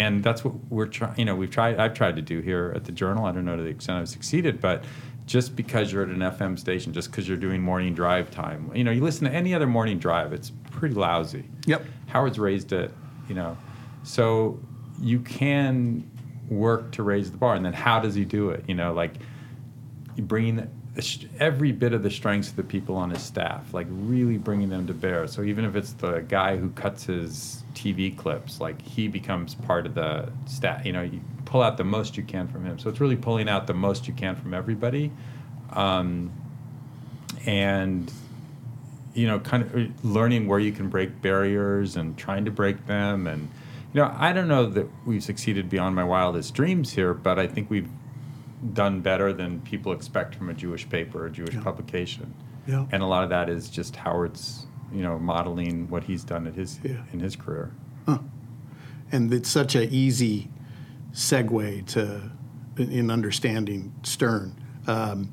And 0.00 0.24
that's 0.24 0.42
what 0.44 0.54
we're 0.70 0.86
trying. 0.86 1.18
You 1.18 1.26
know, 1.26 1.36
we've 1.36 1.50
tried. 1.50 1.78
I've 1.78 1.92
tried 1.92 2.16
to 2.16 2.22
do 2.22 2.40
here 2.40 2.72
at 2.74 2.84
the 2.84 2.92
Journal. 2.92 3.26
I 3.26 3.32
don't 3.32 3.44
know 3.44 3.54
to 3.54 3.62
the 3.62 3.68
extent 3.68 3.98
I've 3.98 4.08
succeeded, 4.08 4.62
but 4.62 4.82
just 5.28 5.54
because 5.54 5.92
you're 5.92 6.02
at 6.02 6.08
an 6.08 6.20
FM 6.20 6.58
station, 6.58 6.94
just 6.94 7.10
because 7.10 7.28
you're 7.28 7.36
doing 7.36 7.60
morning 7.60 7.94
drive 7.94 8.30
time, 8.30 8.72
you 8.74 8.82
know, 8.82 8.90
you 8.90 9.02
listen 9.02 9.26
to 9.26 9.32
any 9.32 9.54
other 9.54 9.66
morning 9.66 9.98
drive, 9.98 10.32
it's 10.32 10.50
pretty 10.70 10.94
lousy. 10.94 11.44
Yep. 11.66 11.84
Howard's 12.06 12.38
raised 12.38 12.72
it, 12.72 12.90
you 13.28 13.34
know. 13.34 13.56
So 14.04 14.58
you 14.98 15.20
can 15.20 16.10
work 16.48 16.92
to 16.92 17.02
raise 17.02 17.30
the 17.30 17.36
bar, 17.36 17.54
and 17.54 17.64
then 17.64 17.74
how 17.74 18.00
does 18.00 18.14
he 18.14 18.24
do 18.24 18.48
it? 18.50 18.64
You 18.66 18.74
know, 18.74 18.94
like 18.94 19.16
bringing 20.16 20.56
the, 20.56 20.68
every 21.38 21.72
bit 21.72 21.92
of 21.92 22.02
the 22.02 22.10
strengths 22.10 22.48
of 22.48 22.56
the 22.56 22.62
people 22.62 22.96
on 22.96 23.10
his 23.10 23.20
staff, 23.22 23.74
like 23.74 23.86
really 23.90 24.38
bringing 24.38 24.70
them 24.70 24.86
to 24.86 24.94
bear. 24.94 25.26
So 25.26 25.42
even 25.42 25.66
if 25.66 25.76
it's 25.76 25.92
the 25.92 26.20
guy 26.20 26.56
who 26.56 26.70
cuts 26.70 27.04
his 27.04 27.62
TV 27.74 28.16
clips, 28.16 28.62
like 28.62 28.80
he 28.80 29.08
becomes 29.08 29.54
part 29.54 29.84
of 29.84 29.94
the 29.94 30.32
staff. 30.46 30.86
You 30.86 30.94
know, 30.94 31.02
you 31.02 31.20
pull 31.48 31.62
out 31.62 31.78
the 31.78 31.84
most 31.84 32.18
you 32.18 32.22
can 32.22 32.46
from 32.46 32.66
him. 32.66 32.78
So 32.78 32.90
it's 32.90 33.00
really 33.00 33.16
pulling 33.16 33.48
out 33.48 33.66
the 33.66 33.72
most 33.74 34.06
you 34.06 34.12
can 34.12 34.36
from 34.36 34.52
everybody, 34.52 35.10
um, 35.72 36.30
and 37.46 38.12
you 39.14 39.26
know, 39.26 39.40
kind 39.40 39.62
of 39.64 40.04
learning 40.04 40.46
where 40.46 40.60
you 40.60 40.70
can 40.70 40.88
break 40.90 41.20
barriers 41.22 41.96
and 41.96 42.16
trying 42.16 42.44
to 42.44 42.52
break 42.52 42.86
them. 42.86 43.26
And, 43.26 43.48
you 43.92 44.00
know, 44.00 44.14
I 44.16 44.32
don't 44.32 44.46
know 44.46 44.66
that 44.66 44.86
we've 45.04 45.24
succeeded 45.24 45.68
beyond 45.68 45.96
my 45.96 46.04
wildest 46.04 46.54
dreams 46.54 46.92
here, 46.92 47.14
but 47.14 47.36
I 47.36 47.48
think 47.48 47.68
we've 47.68 47.88
done 48.74 49.00
better 49.00 49.32
than 49.32 49.60
people 49.62 49.90
expect 49.92 50.36
from 50.36 50.50
a 50.50 50.54
Jewish 50.54 50.88
paper, 50.88 51.26
a 51.26 51.30
Jewish 51.32 51.56
publication. 51.58 52.32
Yeah. 52.66 52.86
And 52.92 53.02
a 53.02 53.06
lot 53.06 53.24
of 53.24 53.30
that 53.30 53.48
is 53.48 53.68
just 53.70 53.96
Howard's, 53.96 54.66
you 54.92 55.02
know, 55.02 55.18
modeling 55.18 55.88
what 55.88 56.04
he's 56.04 56.22
done 56.22 56.46
at 56.46 56.54
his 56.54 56.78
Yeah. 56.84 57.02
in 57.12 57.18
his 57.18 57.34
career. 57.34 57.72
Huh. 58.06 58.18
And 59.10 59.32
it's 59.32 59.48
such 59.48 59.74
an 59.74 59.88
easy 59.90 60.48
segue 61.12 61.86
to 61.86 62.30
in 62.76 63.10
understanding 63.10 63.92
Stern. 64.02 64.54
Um, 64.86 65.32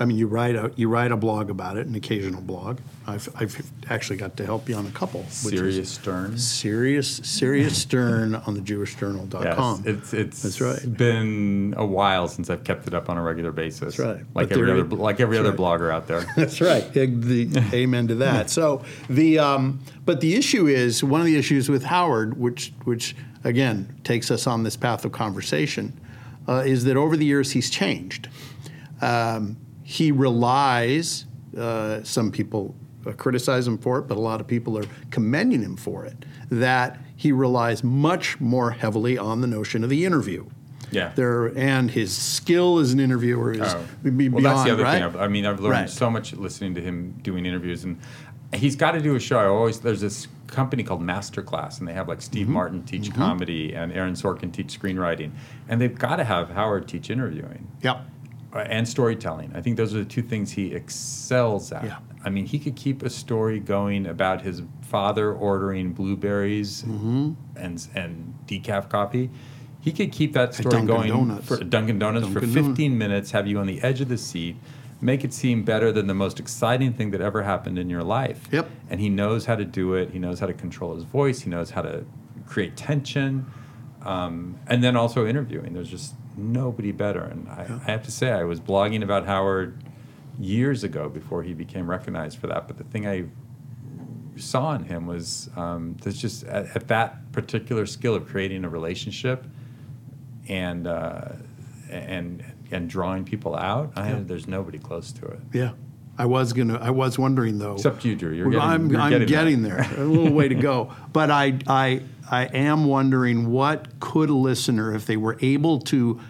I 0.00 0.06
mean, 0.06 0.16
you 0.16 0.28
write 0.28 0.56
a 0.56 0.72
you 0.76 0.88
write 0.88 1.12
a 1.12 1.16
blog 1.16 1.50
about 1.50 1.76
it, 1.76 1.86
an 1.86 1.94
occasional 1.94 2.40
blog. 2.40 2.78
I've 3.06 3.28
I've 3.36 3.70
actually 3.90 4.16
got 4.16 4.34
to 4.38 4.46
help 4.46 4.66
you 4.66 4.74
on 4.74 4.86
a 4.86 4.90
couple. 4.92 5.20
which 5.20 5.52
is 5.52 5.60
Serious 5.60 5.90
Stern. 5.90 6.38
Serious 6.38 7.16
Serious 7.22 7.76
Stern 7.82 8.34
on 8.34 8.54
the 8.54 8.60
JewishJournal.com. 8.60 9.82
Yes, 9.84 9.94
it's 9.94 10.14
it's 10.14 10.42
That's 10.42 10.60
right. 10.62 10.96
been 10.96 11.74
a 11.76 11.84
while 11.84 12.28
since 12.28 12.48
I've 12.48 12.64
kept 12.64 12.86
it 12.86 12.94
up 12.94 13.10
on 13.10 13.18
a 13.18 13.22
regular 13.22 13.52
basis. 13.52 13.80
That's 13.80 13.98
right. 13.98 14.24
Like 14.34 14.48
But 14.48 14.52
every 14.52 14.70
other 14.70 14.84
like 14.84 15.20
every 15.20 15.36
other 15.36 15.50
right. 15.50 15.58
blogger 15.58 15.92
out 15.92 16.06
there. 16.06 16.24
That's 16.36 16.62
right. 16.62 16.90
The, 16.94 17.62
amen 17.74 18.08
to 18.08 18.14
that. 18.16 18.48
So 18.60 18.82
the 19.08 19.38
um, 19.38 19.80
but 20.06 20.20
the 20.22 20.34
issue 20.34 20.66
is 20.66 21.04
one 21.04 21.20
of 21.20 21.26
the 21.26 21.36
issues 21.36 21.68
with 21.68 21.84
Howard, 21.84 22.38
which 22.38 22.72
which 22.84 23.14
again 23.44 23.94
takes 24.04 24.30
us 24.30 24.46
on 24.46 24.62
this 24.62 24.76
path 24.76 25.04
of 25.04 25.12
conversation, 25.12 25.98
uh, 26.48 26.62
is 26.66 26.84
that 26.84 26.96
over 26.96 27.16
the 27.16 27.24
years 27.24 27.52
he's 27.52 27.70
changed. 27.70 28.28
Um, 29.00 29.56
he 29.82 30.12
relies. 30.12 31.26
Uh, 31.56 32.02
some 32.02 32.30
people 32.30 32.74
uh, 33.06 33.12
criticize 33.12 33.66
him 33.66 33.78
for 33.78 33.98
it, 33.98 34.02
but 34.02 34.16
a 34.16 34.20
lot 34.20 34.40
of 34.40 34.46
people 34.46 34.78
are 34.78 34.84
commending 35.10 35.62
him 35.62 35.76
for 35.76 36.04
it. 36.04 36.24
That 36.50 36.98
he 37.16 37.32
relies 37.32 37.82
much 37.84 38.40
more 38.40 38.70
heavily 38.70 39.18
on 39.18 39.40
the 39.40 39.46
notion 39.46 39.82
of 39.84 39.90
the 39.90 40.04
interview. 40.04 40.46
Yeah. 40.92 41.12
There 41.14 41.46
and 41.56 41.90
his 41.90 42.16
skill 42.16 42.78
as 42.78 42.92
an 42.92 42.98
interviewer 43.00 43.52
is 43.52 43.60
Oh. 43.62 43.84
be- 44.02 44.28
well, 44.28 44.40
beyond 44.40 44.44
that's 44.44 44.64
the 44.64 44.72
other 44.72 44.82
right. 44.82 44.94
thing. 44.94 45.02
I've, 45.04 45.16
I 45.16 45.28
mean, 45.28 45.46
I've 45.46 45.60
learned 45.60 45.72
Right. 45.72 45.90
so 45.90 46.10
much 46.10 46.32
listening 46.34 46.74
to 46.74 46.80
him 46.80 47.14
doing 47.22 47.46
interviews, 47.46 47.84
and 47.84 47.96
he's 48.52 48.74
got 48.74 48.92
to 48.92 49.00
do 49.00 49.14
a 49.14 49.20
show. 49.20 49.38
I 49.38 49.44
always 49.46 49.78
there's 49.80 50.00
this 50.00 50.26
company 50.50 50.82
called 50.82 51.00
Masterclass, 51.02 51.78
and 51.78 51.88
they 51.88 51.92
have 51.92 52.08
like 52.08 52.20
Steve 52.22 52.44
Mm-hmm. 52.46 52.52
Martin 52.54 52.82
teach 52.84 53.12
comedy 53.14 53.72
and 53.74 53.92
Aaron 53.92 54.14
Sorkin 54.14 54.52
teach 54.52 54.78
screenwriting, 54.78 55.30
and 55.68 55.80
they've 55.80 55.96
got 55.98 56.16
to 56.16 56.24
have 56.24 56.50
Howard 56.50 56.88
teach 56.88 57.10
interviewing 57.10 57.68
Yep. 57.82 58.04
uh, 58.54 58.58
and 58.58 58.88
storytelling. 58.88 59.52
I 59.54 59.60
think 59.62 59.76
those 59.76 59.94
are 59.94 59.98
the 59.98 60.04
two 60.04 60.22
things 60.22 60.52
he 60.52 60.74
excels 60.74 61.72
at. 61.72 61.84
Yeah. 61.84 61.98
I 62.24 62.28
mean, 62.30 62.44
he 62.46 62.58
could 62.58 62.76
keep 62.76 63.02
a 63.02 63.08
story 63.10 63.60
going 63.60 64.06
about 64.06 64.42
his 64.42 64.62
father 64.82 65.32
ordering 65.32 65.92
blueberries 65.92 66.82
Mm-hmm. 66.82 67.32
and 67.56 67.88
and 67.94 68.34
decaf 68.46 68.88
coffee. 68.88 69.30
He 69.82 69.92
could 69.92 70.12
keep 70.12 70.34
that 70.34 70.54
story 70.54 70.84
going 70.84 71.08
Donuts. 71.08 71.46
for 71.46 71.56
Dunkin' 71.56 71.98
Donuts 71.98 72.26
for 72.28 72.40
Dunkin' 72.40 72.66
15 72.74 72.98
minutes, 72.98 73.30
have 73.30 73.46
you 73.46 73.58
on 73.58 73.66
the 73.66 73.80
edge 73.82 74.02
of 74.02 74.08
the 74.10 74.18
seat, 74.18 74.56
make 75.00 75.24
it 75.24 75.32
seem 75.32 75.64
better 75.64 75.90
than 75.92 76.06
the 76.06 76.14
most 76.14 76.38
exciting 76.38 76.92
thing 76.92 77.10
that 77.10 77.20
ever 77.20 77.42
happened 77.42 77.78
in 77.78 77.88
your 77.88 78.02
life. 78.02 78.48
Yep. 78.52 78.68
And 78.90 79.00
he 79.00 79.08
knows 79.08 79.46
how 79.46 79.56
to 79.56 79.64
do 79.64 79.94
it. 79.94 80.10
He 80.10 80.18
knows 80.18 80.40
how 80.40 80.46
to 80.46 80.52
control 80.54 80.94
his 80.94 81.04
voice. 81.04 81.40
He 81.40 81.50
knows 81.50 81.70
how 81.70 81.82
to 81.82 82.04
create 82.46 82.76
tension. 82.76 83.50
Um, 84.02 84.58
and 84.66 84.82
then 84.82 84.96
also 84.96 85.26
interviewing. 85.26 85.72
There's 85.72 85.90
just 85.90 86.14
nobody 86.36 86.92
better. 86.92 87.22
And 87.22 87.48
I, 87.48 87.80
I 87.86 87.90
have 87.90 88.02
to 88.04 88.10
say, 88.10 88.30
I 88.30 88.44
was 88.44 88.60
blogging 88.60 89.02
about 89.02 89.26
Howard 89.26 89.82
years 90.38 90.84
ago 90.84 91.08
before 91.08 91.42
he 91.42 91.54
became 91.54 91.88
recognized 91.88 92.38
for 92.38 92.46
that. 92.46 92.66
But 92.66 92.78
the 92.78 92.84
thing 92.84 93.06
I 93.06 93.24
saw 94.36 94.74
in 94.74 94.84
him 94.84 95.06
was 95.06 95.50
um, 95.56 95.96
there's 96.02 96.18
just 96.20 96.44
at, 96.44 96.74
at 96.74 96.88
that 96.88 97.30
particular 97.32 97.86
skill 97.86 98.14
of 98.14 98.26
creating 98.26 98.64
a 98.64 98.68
relationship 98.68 99.44
and 100.48 100.86
uh, 100.86 101.32
and 101.90 102.42
and 102.70 102.88
drawing 102.88 103.24
people 103.24 103.56
out. 103.56 103.92
I, 103.96 104.12
there's 104.12 104.46
nobody 104.46 104.78
close 104.78 105.12
to 105.12 105.26
it 105.26 105.40
Yeah. 105.52 105.72
I 106.18 106.26
was 106.26 106.52
gonna. 106.52 106.76
I 106.76 106.90
was 106.90 107.18
wondering 107.18 107.58
though. 107.58 107.74
except 107.74 108.04
you, 108.04 108.14
Drew. 108.14 108.32
You're 108.34 108.50
getting, 108.50 108.60
I'm, 108.68 108.90
you're 108.90 109.00
I'm 109.00 109.10
getting, 109.10 109.28
getting, 109.28 109.62
there. 109.62 109.80
A 109.96 110.04
little 110.04 110.32
way 110.34 110.48
to 110.48 110.54
go. 110.54 110.92
But 111.14 111.30
I, 111.30 111.58
I, 111.66 112.02
I 112.30 112.44
am 112.44 112.84
wondering 112.84 113.50
what 113.50 114.00
could 114.00 114.28
a 114.28 114.34
listener, 114.34 114.94
if 114.94 115.06
they 115.06 115.16
were 115.16 115.38
able 115.40 115.80
to 115.80 116.20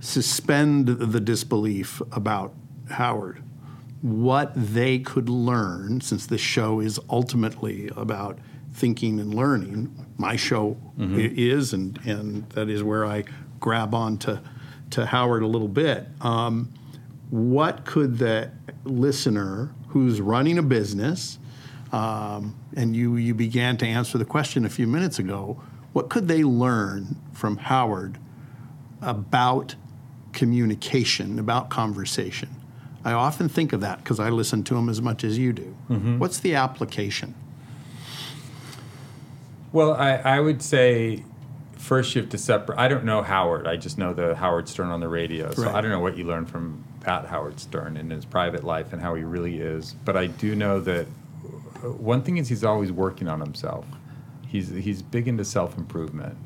suspend 0.00 0.86
the 0.88 1.20
disbelief 1.20 2.00
about 2.12 2.54
Howard, 2.90 3.42
what 4.00 4.52
they 4.54 4.98
could 4.98 5.28
learn, 5.28 6.00
since 6.00 6.26
this 6.26 6.40
show 6.40 6.80
is 6.80 6.98
ultimately 7.10 7.90
about 7.96 8.38
thinking 8.72 9.18
and 9.20 9.34
learning. 9.34 10.06
My 10.16 10.36
show 10.36 10.76
Mm-hmm. 10.98 11.16
is, 11.36 11.72
and, 11.72 11.96
and 12.06 12.48
that 12.50 12.68
is 12.68 12.82
where 12.82 13.04
I 13.06 13.22
grab 13.60 13.94
on 13.94 14.18
to, 14.90 15.06
Howard 15.06 15.42
a 15.42 15.46
little 15.46 15.68
bit. 15.68 16.06
Um, 16.20 16.72
what 17.30 17.84
could 17.84 18.18
the 18.18 18.50
listener 18.84 19.74
who's 19.88 20.20
running 20.20 20.58
a 20.58 20.62
business, 20.62 21.38
um, 21.92 22.56
and 22.76 22.94
you, 22.94 23.16
you 23.16 23.34
began 23.34 23.76
to 23.78 23.86
answer 23.86 24.18
the 24.18 24.24
question 24.24 24.64
a 24.64 24.70
few 24.70 24.86
minutes 24.86 25.18
ago, 25.18 25.60
what 25.92 26.08
could 26.08 26.28
they 26.28 26.44
learn 26.44 27.16
from 27.32 27.56
Howard 27.56 28.18
about 29.00 29.74
communication, 30.32 31.38
about 31.38 31.70
conversation? 31.70 32.50
I 33.04 33.12
often 33.12 33.48
think 33.48 33.72
of 33.72 33.80
that 33.80 33.98
because 33.98 34.20
I 34.20 34.28
listen 34.30 34.64
to 34.64 34.76
him 34.76 34.88
as 34.88 35.00
much 35.00 35.24
as 35.24 35.38
you 35.38 35.52
do. 35.52 35.74
What's 36.18 36.40
the 36.40 36.54
application? 36.54 37.34
Well, 39.72 39.94
I, 39.94 40.16
I 40.16 40.40
would 40.40 40.62
say 40.62 41.24
first 41.78 42.14
you 42.14 42.20
have 42.22 42.30
to 42.30 42.38
separate. 42.38 42.78
I 42.78 42.88
don't 42.88 43.04
know 43.04 43.22
Howard. 43.22 43.66
I 43.66 43.76
just 43.76 43.96
know 43.98 44.12
the 44.12 44.34
Howard 44.34 44.68
Stern 44.68 44.88
on 44.88 45.00
the 45.00 45.08
radio. 45.08 45.52
So 45.54 45.62
Right. 45.64 45.74
I 45.74 45.80
don't 45.80 45.90
know 45.90 46.00
what 46.00 46.16
you 46.16 46.24
learned 46.24 46.50
from 46.50 46.84
that 47.00 47.26
Howard 47.26 47.58
Stern 47.60 47.96
in 47.96 48.10
his 48.10 48.24
private 48.24 48.64
life 48.64 48.92
and 48.92 49.00
how 49.00 49.14
he 49.14 49.22
really 49.24 49.60
is. 49.60 49.94
But 50.04 50.16
I 50.16 50.26
do 50.26 50.54
know 50.54 50.80
that 50.80 51.06
uh, 51.82 51.90
one 51.92 52.22
thing 52.22 52.36
is 52.36 52.48
he's 52.48 52.64
always 52.64 52.92
working 52.92 53.28
on 53.28 53.40
himself. 53.40 53.86
He's 54.46 54.68
he's 54.68 55.02
big 55.02 55.28
into 55.28 55.44
self 55.44 55.76
improvement. 55.78 56.36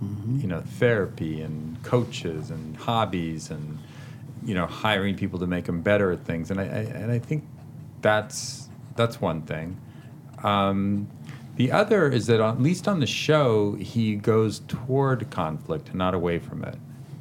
You 0.42 0.49
know, 0.49 0.61
therapy 0.61 1.40
and 1.40 1.83
coaches 1.83 2.51
and 2.51 2.77
hobbies 2.77 3.51
and 3.51 3.79
you 4.45 4.55
know 4.55 4.66
hiring 4.66 5.14
people 5.16 5.38
to 5.38 5.47
make 5.47 5.64
them 5.66 5.83
better 5.83 6.11
at 6.12 6.25
things. 6.25 6.51
And 6.51 6.61
I, 6.61 6.64
I 6.64 6.66
and 6.66 7.12
I 7.12 7.18
think 7.18 7.45
that's 8.01 8.68
that's 8.97 9.21
one 9.21 9.42
thing. 9.42 9.81
Um, 10.42 11.07
the 11.56 11.70
other 11.70 12.08
is 12.08 12.26
that 12.26 12.40
at 12.40 12.60
least 12.60 12.88
on 12.88 13.00
the 13.00 13.06
show, 13.06 13.74
he 13.74 14.16
goes 14.16 14.60
toward 14.60 15.30
conflict, 15.30 15.94
not 15.94 16.14
away 16.14 16.38
from 16.38 16.64
it. 16.64 16.76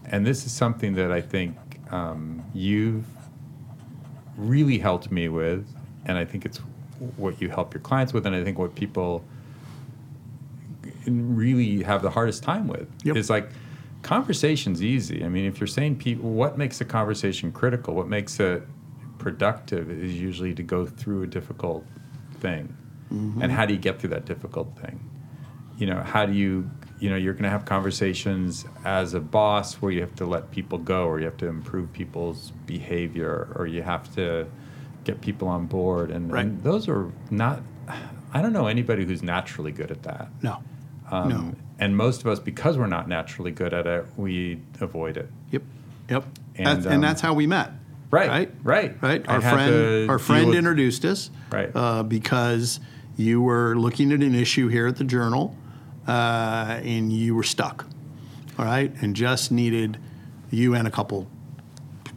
And 0.05 0.25
this 0.25 0.45
is 0.45 0.51
something 0.51 0.95
that 0.95 1.11
I 1.11 1.21
think 1.21 1.57
um, 1.91 2.43
you've 2.53 3.05
really 4.37 4.79
helped 4.79 5.11
me 5.11 5.29
with, 5.29 5.67
and 6.05 6.17
I 6.17 6.25
think 6.25 6.45
it's 6.45 6.59
what 7.17 7.41
you 7.41 7.49
help 7.49 7.73
your 7.73 7.81
clients 7.81 8.13
with, 8.13 8.25
and 8.25 8.35
I 8.35 8.43
think 8.43 8.57
what 8.57 8.75
people 8.75 9.23
really 11.05 11.83
have 11.83 12.01
the 12.01 12.09
hardest 12.09 12.43
time 12.43 12.67
with 12.67 12.87
Yep. 13.03 13.15
is 13.17 13.29
like 13.29 13.49
conversation's 14.01 14.83
easy. 14.83 15.23
I 15.23 15.29
mean, 15.29 15.45
if 15.45 15.59
you're 15.59 15.67
saying 15.67 15.97
people, 15.97 16.29
what 16.29 16.57
makes 16.57 16.79
a 16.81 16.85
conversation 16.85 17.51
critical, 17.51 17.93
what 17.95 18.07
makes 18.07 18.39
it 18.39 18.63
productive 19.17 19.89
is 19.89 20.19
usually 20.19 20.53
to 20.55 20.63
go 20.63 20.85
through 20.85 21.23
a 21.23 21.27
difficult 21.27 21.85
thing. 22.39 22.75
And 23.12 23.52
how 23.52 23.65
do 23.65 23.74
you 23.74 23.80
get 23.80 24.00
through 24.00 24.12
that 24.12 24.26
difficult 24.26 24.78
thing? 24.80 25.10
You 25.78 25.88
know, 25.88 26.00
how 26.02 26.26
do 26.26 26.34
you, 26.34 26.69
you 27.00 27.10
know, 27.10 27.15
you're 27.17 27.34
going 27.34 27.43
to 27.43 27.50
have 27.50 27.65
conversations 27.65 28.65
as 28.86 29.13
a 29.13 29.19
boss 29.19 29.76
where 29.76 29.91
you 29.91 30.00
have 30.02 30.15
to 30.15 30.26
let 30.26 30.52
people 30.52 30.78
go 30.78 31.06
or 31.06 31.19
you 31.19 31.26
have 31.26 31.38
to 31.38 31.47
improve 31.47 31.91
people's 31.91 32.52
behavior 32.65 33.52
or 33.56 33.67
you 33.67 33.82
have 33.82 34.13
to 34.15 34.47
get 35.04 35.19
people 35.21 35.47
on 35.47 35.65
board. 35.65 36.12
And, 36.12 36.32
Right. 36.32 36.45
and 36.45 36.62
those 36.63 36.88
are 36.88 37.12
not, 37.30 37.62
I 38.34 38.41
don't 38.41 38.54
know 38.54 38.67
anybody 38.67 39.04
who's 39.06 39.24
naturally 39.24 39.71
good 39.71 39.91
at 39.91 40.04
that. 40.04 40.30
No. 40.41 40.63
Um, 41.10 41.30
no. 41.30 41.56
And 41.80 41.97
most 41.97 42.21
of 42.21 42.28
us, 42.28 42.39
because 42.39 42.78
we're 42.78 42.88
not 42.88 43.10
naturally 43.10 43.52
good 43.52 43.74
at 43.74 43.88
it, 43.88 44.06
we 44.15 44.62
avoid 44.80 45.17
it. 45.17 45.30
Yep. 45.50 45.63
Yep. 46.10 46.26
And, 46.56 46.67
that's, 46.67 46.86
um, 46.86 46.91
and 46.93 47.04
that's 47.04 47.19
how 47.21 47.34
we 47.34 47.47
met. 47.47 47.71
Right, 48.12 48.30
Right. 48.30 48.52
right. 48.63 49.02
Right. 49.02 49.28
Our 49.30 49.41
friend, 49.41 50.10
our 50.12 50.19
friend 50.19 50.54
introduced 50.54 51.06
us. 51.06 51.30
Right. 51.50 51.71
Uh, 51.74 52.04
because 52.04 52.80
you 53.21 53.41
were 53.41 53.75
looking 53.75 54.12
at 54.12 54.21
an 54.21 54.36
issue 54.36 54.67
here 54.67 54.88
at 54.88 54.97
the 54.97 55.03
Journal, 55.03 55.55
uh, 56.07 56.79
and 56.84 57.13
you 57.13 57.36
were 57.36 57.43
stuck. 57.43 57.86
All 58.57 58.65
right, 58.65 58.91
and 59.01 59.15
just 59.15 59.51
needed 59.51 59.97
you 60.49 60.75
and 60.75 60.88
a 60.88 60.91
couple 60.91 61.27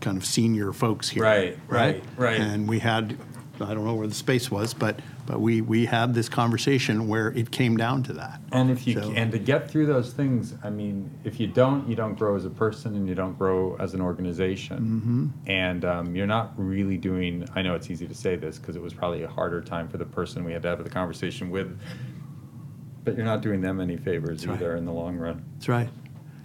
kind 0.00 0.16
of 0.16 0.24
senior 0.24 0.72
folks 0.72 1.08
here. 1.08 1.22
Right, 1.22 1.58
right, 1.68 2.02
right. 2.16 2.40
And 2.40 2.68
we 2.68 2.78
had, 2.80 3.16
I 3.60 3.72
don't 3.72 3.84
know 3.84 3.94
where 3.94 4.06
the 4.06 4.14
space 4.14 4.50
was, 4.50 4.74
but 4.74 4.98
but 5.26 5.40
we 5.40 5.60
we 5.60 5.86
had 5.86 6.14
this 6.14 6.28
conversation 6.28 7.08
where 7.08 7.28
it 7.28 7.50
came 7.50 7.76
down 7.76 8.02
to 8.04 8.12
that. 8.14 8.40
And 8.52 8.70
if 8.70 8.86
you 8.86 8.94
So- 8.94 9.12
and 9.12 9.32
to 9.32 9.38
get 9.38 9.70
through 9.70 9.86
those 9.86 10.12
things, 10.12 10.54
I 10.62 10.70
mean, 10.70 11.10
if 11.24 11.40
you 11.40 11.46
don't, 11.46 11.88
you 11.88 11.96
don't 11.96 12.14
grow 12.14 12.36
as 12.36 12.44
a 12.44 12.50
person, 12.50 12.94
and 12.94 13.08
you 13.08 13.14
don't 13.14 13.36
grow 13.38 13.76
as 13.76 13.94
an 13.94 14.00
organization. 14.00 14.78
Mm-hmm. 14.78 15.50
And 15.50 15.84
um, 15.84 16.16
you're 16.16 16.26
not 16.26 16.52
really 16.56 16.96
doing. 16.96 17.48
I 17.54 17.62
know 17.62 17.74
it's 17.74 17.90
easy 17.90 18.06
to 18.06 18.14
say 18.14 18.36
this 18.36 18.58
because 18.58 18.76
it 18.76 18.82
was 18.82 18.92
probably 18.92 19.22
a 19.22 19.28
harder 19.28 19.60
time 19.60 19.88
for 19.88 19.96
the 19.96 20.06
person 20.06 20.44
we 20.44 20.52
had 20.52 20.62
to 20.62 20.68
have 20.68 20.82
the 20.84 20.90
conversation 20.90 21.50
with. 21.50 21.78
But 23.04 23.16
you're 23.16 23.26
not 23.26 23.42
doing 23.42 23.60
them 23.60 23.80
any 23.80 23.96
favors 23.96 24.46
right. 24.46 24.56
either 24.56 24.76
in 24.76 24.84
the 24.84 24.92
long 24.92 25.16
run. 25.16 25.44
That's 25.54 25.68
right. 25.68 25.88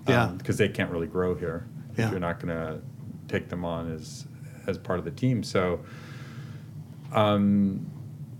Yeah. 0.07 0.33
because 0.37 0.57
they 0.57 0.69
can't 0.69 0.91
really 0.91 1.07
grow 1.07 1.35
here. 1.35 1.67
if 1.91 1.99
Yeah. 1.99 2.11
You're 2.11 2.19
not 2.19 2.39
going 2.39 2.55
to 2.55 2.81
take 3.27 3.49
them 3.49 3.63
on 3.63 3.91
as 3.91 4.25
as 4.67 4.77
part 4.77 4.99
of 4.99 5.05
the 5.05 5.11
team. 5.11 5.43
So, 5.43 5.79
um, 7.13 7.89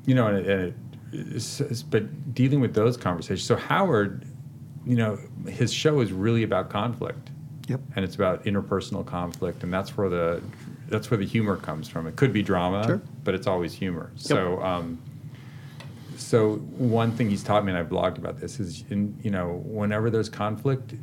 you 0.10 0.15
know, 0.15 0.26
and 0.26 0.38
it, 0.48 0.74
it's, 1.13 1.62
it's- 1.62 1.84
but 1.84 2.34
dealing 2.34 2.60
with 2.62 2.74
those 2.74 2.98
conversations. 2.98 3.43
So 3.45 3.56
Howard, 3.56 4.26
you 4.88 4.95
know, 4.95 5.19
his 5.48 5.72
show 5.72 6.00
is 6.00 6.12
really 6.12 6.41
about 6.41 6.72
conflict, 6.72 7.30
yep. 7.67 7.80
and 7.95 8.04
it's 8.04 8.15
about 8.15 8.43
interpersonal 8.45 9.06
conflict, 9.06 9.62
and 9.63 9.72
that's 9.72 9.95
where 9.95 10.10
the 10.10 10.41
that's 10.88 11.12
where 11.12 11.19
the 11.19 11.26
humor 11.28 11.58
comes 11.58 11.88
from. 11.88 12.08
It 12.08 12.15
could 12.15 12.34
be 12.34 12.41
drama, 12.41 12.84
Sure. 12.88 13.02
but 13.24 13.36
it's 13.36 13.45
always 13.45 13.72
humor. 13.76 14.12
So, 14.15 14.60
um, 14.63 14.98
so 16.17 16.56
one 16.56 17.12
thing 17.12 17.30
he's 17.30 17.43
taught 17.43 17.63
me, 17.63 17.72
and 17.72 17.78
I've 17.78 17.89
blogged 17.89 18.17
about 18.17 18.39
this, 18.39 18.60
is 18.60 18.84
in 18.89 19.15
you 19.22 19.30
know 19.30 19.62
whenever 19.63 20.10
there's 20.10 20.30
conflict, 20.30 20.95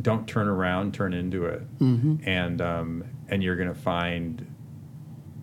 don't 0.00 0.26
turn 0.26 0.48
around, 0.48 0.94
turn 0.94 1.12
into 1.12 1.44
it, 1.44 1.60
Mm-hmm. 1.80 2.26
and 2.26 2.62
um, 2.62 3.04
and 3.28 3.42
you're 3.42 3.56
gonna 3.56 3.74
find, 3.74 4.46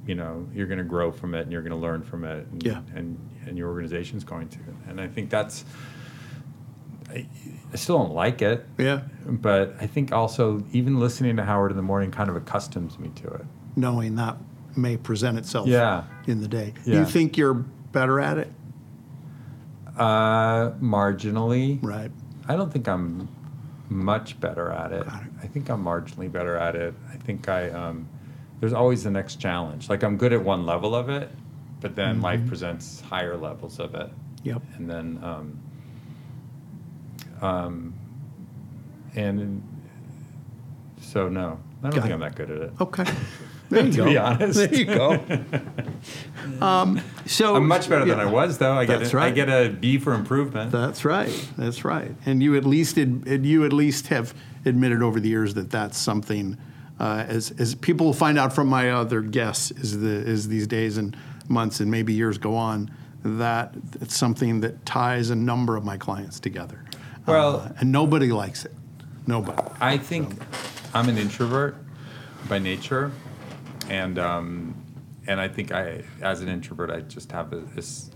you 0.06 0.16
know, 0.16 0.48
you're 0.54 0.68
gonna 0.68 0.84
grow 0.84 1.12
from 1.12 1.34
it, 1.36 1.42
and 1.42 1.52
you're 1.52 1.62
gonna 1.62 1.78
learn 1.78 2.02
from 2.04 2.24
it, 2.26 2.46
and 2.52 2.64
Yeah. 2.64 2.82
and, 2.96 3.18
and 3.48 3.58
your 3.58 3.70
organization's 3.70 4.24
going 4.24 4.50
to, 4.50 4.60
and 4.88 5.00
I 5.02 5.08
think 5.08 5.30
that's. 5.30 5.66
I, 7.10 7.28
I 7.72 7.76
still 7.76 7.98
don't 7.98 8.14
like 8.14 8.42
it, 8.42 8.66
Yeah. 8.78 9.02
but 9.28 9.76
I 9.82 9.88
think 9.88 10.12
also 10.12 10.64
even 10.72 11.00
listening 11.00 11.36
to 11.38 11.44
Howard 11.44 11.72
in 11.72 11.78
the 11.78 11.84
morning 11.84 12.12
kind 12.12 12.30
of 12.30 12.36
accustoms 12.36 13.00
me 13.00 13.10
to 13.16 13.28
it. 13.28 13.46
Knowing 13.76 14.16
that 14.16 14.38
may 14.76 14.96
present 14.98 15.38
itself 15.38 15.68
Yeah. 15.68 16.04
in 16.28 16.42
the 16.42 16.48
day. 16.48 16.74
Yeah. 16.86 17.00
You 17.00 17.06
think 17.06 17.36
you're 17.38 17.54
better 17.56 18.20
at 18.20 18.38
it? 18.38 18.52
Uh, 19.98 20.72
marginally. 20.82 21.80
Right. 21.84 22.12
I 22.48 22.56
don't 22.56 22.72
think 22.72 22.88
I'm 22.88 23.28
much 23.90 24.40
better 24.40 24.70
at 24.72 24.92
it. 24.92 25.06
Got 25.06 25.24
it. 25.24 25.30
I 25.42 25.48
think 25.48 25.70
I'm 25.70 25.84
marginally 25.84 26.32
better 26.32 26.56
at 26.56 26.76
it. 26.76 26.94
I 27.12 27.16
think 27.18 27.48
I 27.48 27.70
um, 27.70 28.08
there's 28.64 28.72
always 28.72 29.04
the 29.04 29.12
next 29.12 29.42
challenge. 29.42 29.90
Like 29.90 30.04
I'm 30.04 30.16
good 30.16 30.32
at 30.32 30.42
one 30.42 30.66
level 30.66 30.96
of 30.96 31.10
it, 31.10 31.30
but 31.82 31.98
then 31.98 32.16
Mm-hmm. 32.16 32.24
life 32.24 32.48
presents 32.48 33.02
higher 33.02 33.36
levels 33.36 33.78
of 33.78 33.94
it, 33.94 34.10
Yep. 34.44 34.62
and 34.78 34.90
then 34.90 35.20
um, 35.22 35.60
um, 37.42 37.94
and 39.16 39.62
so 41.02 41.28
no, 41.28 41.60
I 41.82 41.90
don't 41.90 41.92
Got 41.92 41.94
think 41.94 42.06
it. 42.06 42.14
I'm 42.14 42.20
that 42.22 42.36
good 42.36 42.52
at 42.52 42.62
it. 42.62 42.72
Okay. 42.80 43.04
There 43.70 43.86
you 43.86 43.92
To 43.94 43.98
go. 43.98 44.06
be 44.06 44.18
honest. 44.18 44.56
There 44.60 44.74
you 44.76 44.86
go. 44.86 45.20
um, 46.62 47.02
so 47.26 47.56
I'm 47.56 47.68
much 47.68 47.90
better 47.90 48.06
than. 48.06 48.20
I 48.20 48.26
was, 48.26 48.60
though. 48.60 48.74
I 48.74 48.86
get 48.86 49.02
a, 49.02 49.18
I 49.18 49.20
right. 49.22 49.34
get 49.36 49.50
a 49.50 49.70
B 49.70 49.98
for 49.98 50.14
improvement. 50.14 50.72
That's 50.72 51.04
right. 51.04 51.34
That's 51.58 51.84
right. 51.84 52.12
And 52.28 52.44
you 52.44 52.56
at 52.56 52.66
least 52.66 53.00
ad, 53.00 53.26
you 53.46 53.66
at 53.66 53.74
least 53.74 54.08
have 54.08 54.36
admitted 54.64 55.02
over 55.02 55.20
the 55.20 55.30
years 55.30 55.56
that 55.56 55.72
that's 55.72 55.98
something. 55.98 56.56
Uh, 57.04 57.26
as 57.28 57.52
as 57.60 57.76
people 57.76 58.14
find 58.14 58.40
out 58.40 58.54
from 58.54 58.66
my 58.70 58.90
other 58.90 59.22
guests, 59.22 59.72
is 59.72 60.00
the 60.00 60.08
is 60.08 60.48
these 60.48 60.66
days 60.66 60.98
and 60.98 61.18
months 61.50 61.82
and 61.82 61.92
maybe 61.92 62.14
years 62.14 62.38
go 62.38 62.56
on, 62.56 62.90
that 63.26 63.74
it's 64.00 64.16
something 64.16 64.62
that 64.62 64.86
ties 64.86 65.30
a 65.30 65.36
number 65.36 65.76
of 65.76 65.84
my 65.84 65.98
clients 65.98 66.40
together. 66.40 66.80
Well- 67.26 67.58
Uh, 67.58 67.80
and 67.82 67.92
nobody 67.92 68.32
likes 68.32 68.64
it. 68.64 68.72
Nobody. 69.28 69.62
I 69.82 69.98
think 69.98 70.42
I'm 70.94 71.10
an 71.10 71.18
introvert 71.18 71.76
by 72.48 72.58
nature, 72.60 73.12
and 73.90 74.18
um, 74.18 74.74
and 75.28 75.42
I 75.42 75.50
think 75.50 75.74
I, 75.74 76.04
as 76.22 76.40
an 76.42 76.48
introvert, 76.48 76.90
I 76.90 77.02
just 77.02 77.34
have 77.34 77.52
a, 77.52 77.58
this. 77.76 78.12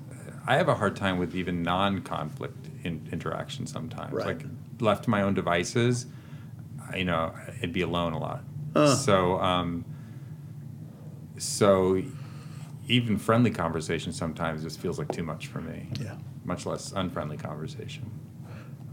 I 0.47 0.55
have 0.55 0.69
a 0.69 0.75
hard 0.75 0.95
time 0.95 1.17
with 1.17 1.35
even 1.35 1.61
non-conflict 1.61 2.69
in, 2.85 3.05
interaction 3.11 3.67
sometimes. 3.67 4.13
Right. 4.13 4.27
Like 4.27 4.45
left 4.79 5.03
to 5.05 5.09
my 5.09 5.23
own 5.23 5.33
devices, 5.33 6.05
I- 6.89 6.97
you 6.99 7.05
know, 7.05 7.33
I'd 7.61 7.73
be 7.73 7.81
alone 7.81 8.13
a 8.13 8.19
lot. 8.19 8.43
Uh. 8.75 8.93
So 8.95 9.39
um, 9.39 9.85
so 11.37 12.01
even 12.87 13.17
friendly 13.17 13.51
conversation 13.51 14.11
sometimes 14.13 14.63
just 14.63 14.79
feels 14.79 14.97
like 14.97 15.11
too 15.11 15.23
much 15.23 15.47
for 15.47 15.59
me. 15.61 15.89
Yeah. 15.99 16.15
Much 16.45 16.65
less 16.65 16.91
unfriendly 16.93 17.37
conversation. 17.37 18.09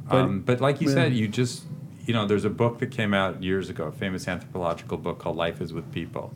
But- 0.08 0.16
um, 0.16 0.40
but 0.40 0.60
like 0.60 0.80
you 0.80 0.88
Yeah. 0.88 0.94
said, 0.94 1.14
you 1.14 1.28
just 1.28 1.64
you 2.06 2.12
know, 2.12 2.26
there's 2.26 2.44
a 2.44 2.50
book 2.50 2.80
that 2.80 2.90
came 2.90 3.14
out 3.14 3.42
years 3.42 3.70
ago, 3.70 3.84
a 3.84 3.92
famous 3.92 4.28
anthropological 4.28 4.98
book 4.98 5.18
called 5.18 5.37
"Life 5.37 5.62
Is 5.62 5.72
with 5.72 5.90
People." 5.90 6.34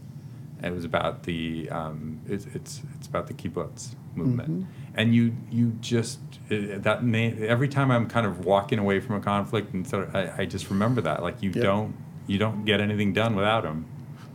And 0.62 0.72
it 0.72 0.74
was 0.74 0.86
about 0.86 1.24
the 1.24 1.68
um, 1.68 2.20
it's, 2.26 2.46
it's 2.54 2.80
it's 2.96 3.06
about 3.06 3.26
the 3.26 3.34
kibbutz 3.34 3.94
movement, 4.14 4.48
Mm-hmm. 4.48 4.70
and 4.94 5.14
you 5.14 5.36
you 5.50 5.72
just 5.82 6.20
it, 6.48 6.82
that 6.84 7.04
may, 7.04 7.32
every 7.46 7.68
time 7.68 7.90
I'm 7.90 8.08
kind 8.08 8.26
of 8.26 8.46
walking 8.46 8.78
away 8.78 8.98
from 9.00 9.16
a 9.16 9.20
conflict, 9.20 9.74
and 9.74 9.86
so 9.86 10.08
I, 10.14 10.42
I 10.42 10.46
just 10.46 10.70
remember 10.70 11.02
that 11.02 11.22
like 11.22 11.42
you 11.42 11.50
Yep. 11.50 11.62
don't 11.62 11.94
you 12.28 12.38
don't 12.38 12.64
get 12.64 12.80
anything 12.80 13.12
done 13.12 13.34
without 13.34 13.64
them. 13.64 13.86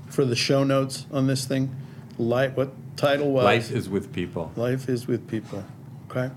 For 0.09 0.25
the 0.25 0.35
show 0.35 0.63
notes 0.65 1.05
on 1.11 1.27
this 1.27 1.45
thing, 1.45 1.73
life. 2.17 2.57
What 2.57 2.73
title 2.97 3.31
was? 3.31 3.45
Life 3.45 3.71
is 3.71 3.87
with 3.87 4.11
people. 4.11 4.51
Life 4.57 4.89
is 4.89 5.07
with 5.07 5.27
people. 5.29 5.63
Okay. 6.09 6.29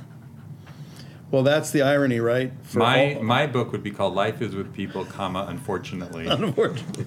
Well, 1.31 1.43
that's 1.43 1.73
the 1.73 1.83
irony, 1.83 2.21
right? 2.21 2.53
For 2.63 2.79
My 2.79 3.15
all- 3.17 3.23
my 3.23 3.47
book 3.49 3.73
would 3.73 3.83
be 3.83 3.91
called 3.91 4.15
"Life 4.15 4.41
Is 4.41 4.55
with 4.55 4.73
People, 4.73 5.05
comma 5.05 5.47
Unfortunately." 5.49 6.27
unfortunately. 6.29 7.07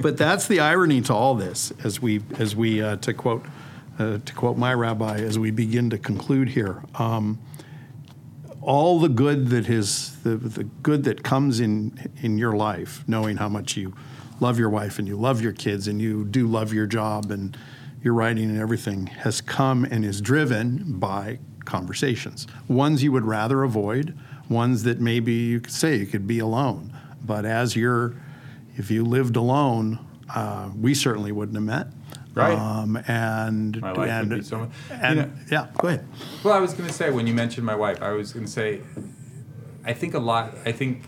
but 0.00 0.16
that's 0.16 0.46
the 0.46 0.60
irony 0.60 1.00
to 1.02 1.12
all 1.14 1.34
this, 1.34 1.72
as 1.82 2.00
we 2.00 2.22
as 2.38 2.54
we 2.54 2.80
uh, 2.80 2.96
to 2.98 3.12
quote 3.12 3.44
uh, 3.98 4.18
to 4.24 4.32
quote 4.34 4.56
my 4.56 4.72
rabbi 4.72 5.16
as 5.16 5.38
we 5.38 5.50
begin 5.50 5.90
to 5.90 5.98
conclude 5.98 6.50
here. 6.50 6.82
Um, 6.94 7.38
all 8.66 8.98
the 8.98 9.08
good 9.08 9.46
that 9.50 9.70
is 9.70 10.16
the, 10.24 10.36
the 10.36 10.64
good 10.64 11.04
that 11.04 11.22
comes 11.22 11.60
in 11.60 12.10
in 12.20 12.36
your 12.36 12.56
life, 12.56 13.04
knowing 13.06 13.36
how 13.36 13.48
much 13.48 13.76
you 13.76 13.94
love 14.40 14.58
your 14.58 14.68
wife 14.68 14.98
and 14.98 15.06
you 15.06 15.16
love 15.16 15.40
your 15.40 15.52
kids 15.52 15.86
and 15.86 16.02
you 16.02 16.24
do 16.24 16.48
love 16.48 16.72
your 16.72 16.86
job 16.86 17.30
and 17.30 17.56
your 18.02 18.12
writing 18.12 18.50
and 18.50 18.58
everything, 18.58 19.06
has 19.06 19.40
come 19.40 19.84
and 19.84 20.04
is 20.04 20.20
driven 20.20 20.98
by 20.98 21.38
conversations. 21.64 22.48
Ones 22.66 23.04
you 23.04 23.12
would 23.12 23.24
rather 23.24 23.62
avoid, 23.62 24.18
ones 24.48 24.82
that 24.82 25.00
maybe 25.00 25.32
you 25.32 25.60
could 25.60 25.72
say 25.72 25.96
you 25.96 26.06
could 26.06 26.26
be 26.26 26.40
alone. 26.40 26.92
But 27.24 27.44
as 27.44 27.76
you're, 27.76 28.14
if 28.76 28.90
you 28.90 29.04
lived 29.04 29.36
alone, 29.36 30.04
uh, 30.34 30.70
we 30.78 30.92
certainly 30.92 31.30
wouldn't 31.30 31.56
have 31.56 31.64
met. 31.64 31.86
Right. 32.36 32.52
Um, 32.58 32.96
and 33.08 33.80
My 33.80 33.92
life 33.92 34.08
would 34.20 34.28
be 34.28 34.42
so 34.44 34.58
much- 34.58 34.70
and 34.90 35.16
You 35.18 35.22
know- 35.24 35.30
yeah, 35.50 35.66
go 35.78 35.88
ahead. 35.88 36.06
Well, 36.44 36.52
I 36.52 36.60
was 36.60 36.74
going 36.74 36.86
to 36.86 36.94
say 36.94 37.10
when 37.10 37.26
you 37.26 37.32
mentioned 37.34 37.64
my 37.64 37.74
wife, 37.74 38.02
I 38.02 38.12
was 38.12 38.32
going 38.34 38.44
to 38.44 38.52
say, 38.52 38.82
I 39.86 39.94
think 39.94 40.12
a 40.14 40.18
lot. 40.18 40.54
I 40.66 40.72
think 40.72 41.04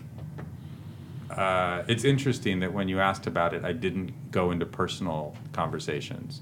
uh, 1.29 1.83
it's 1.87 2.03
interesting 2.03 2.59
that 2.61 2.73
when 2.73 2.87
you 2.89 2.99
asked 2.99 3.27
about 3.27 3.53
it, 3.53 3.63
I 3.63 3.73
didn't 3.73 4.31
go 4.31 4.49
into 4.49 4.65
personal 4.65 5.35
conversations. 5.53 6.41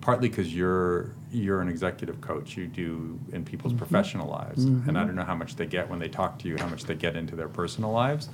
Partly 0.00 0.28
because 0.28 0.54
you're 0.54 1.10
you're 1.32 1.60
an 1.60 1.68
executive 1.68 2.20
coach, 2.20 2.56
you 2.56 2.66
do 2.66 3.18
in 3.32 3.44
people's 3.44 3.72
professional 3.72 4.28
lives, 4.28 4.64
and 4.64 4.98
I 4.98 5.04
don't 5.04 5.14
know 5.14 5.24
how 5.24 5.34
much 5.34 5.56
they 5.56 5.64
get 5.66 5.88
when 5.88 5.98
they 5.98 6.08
talk 6.08 6.38
to 6.40 6.48
you, 6.48 6.56
how 6.58 6.66
much 6.68 6.84
they 6.84 6.94
get 6.94 7.16
into 7.16 7.34
their 7.36 7.48
personal 7.48 7.90
lives, 7.90 8.28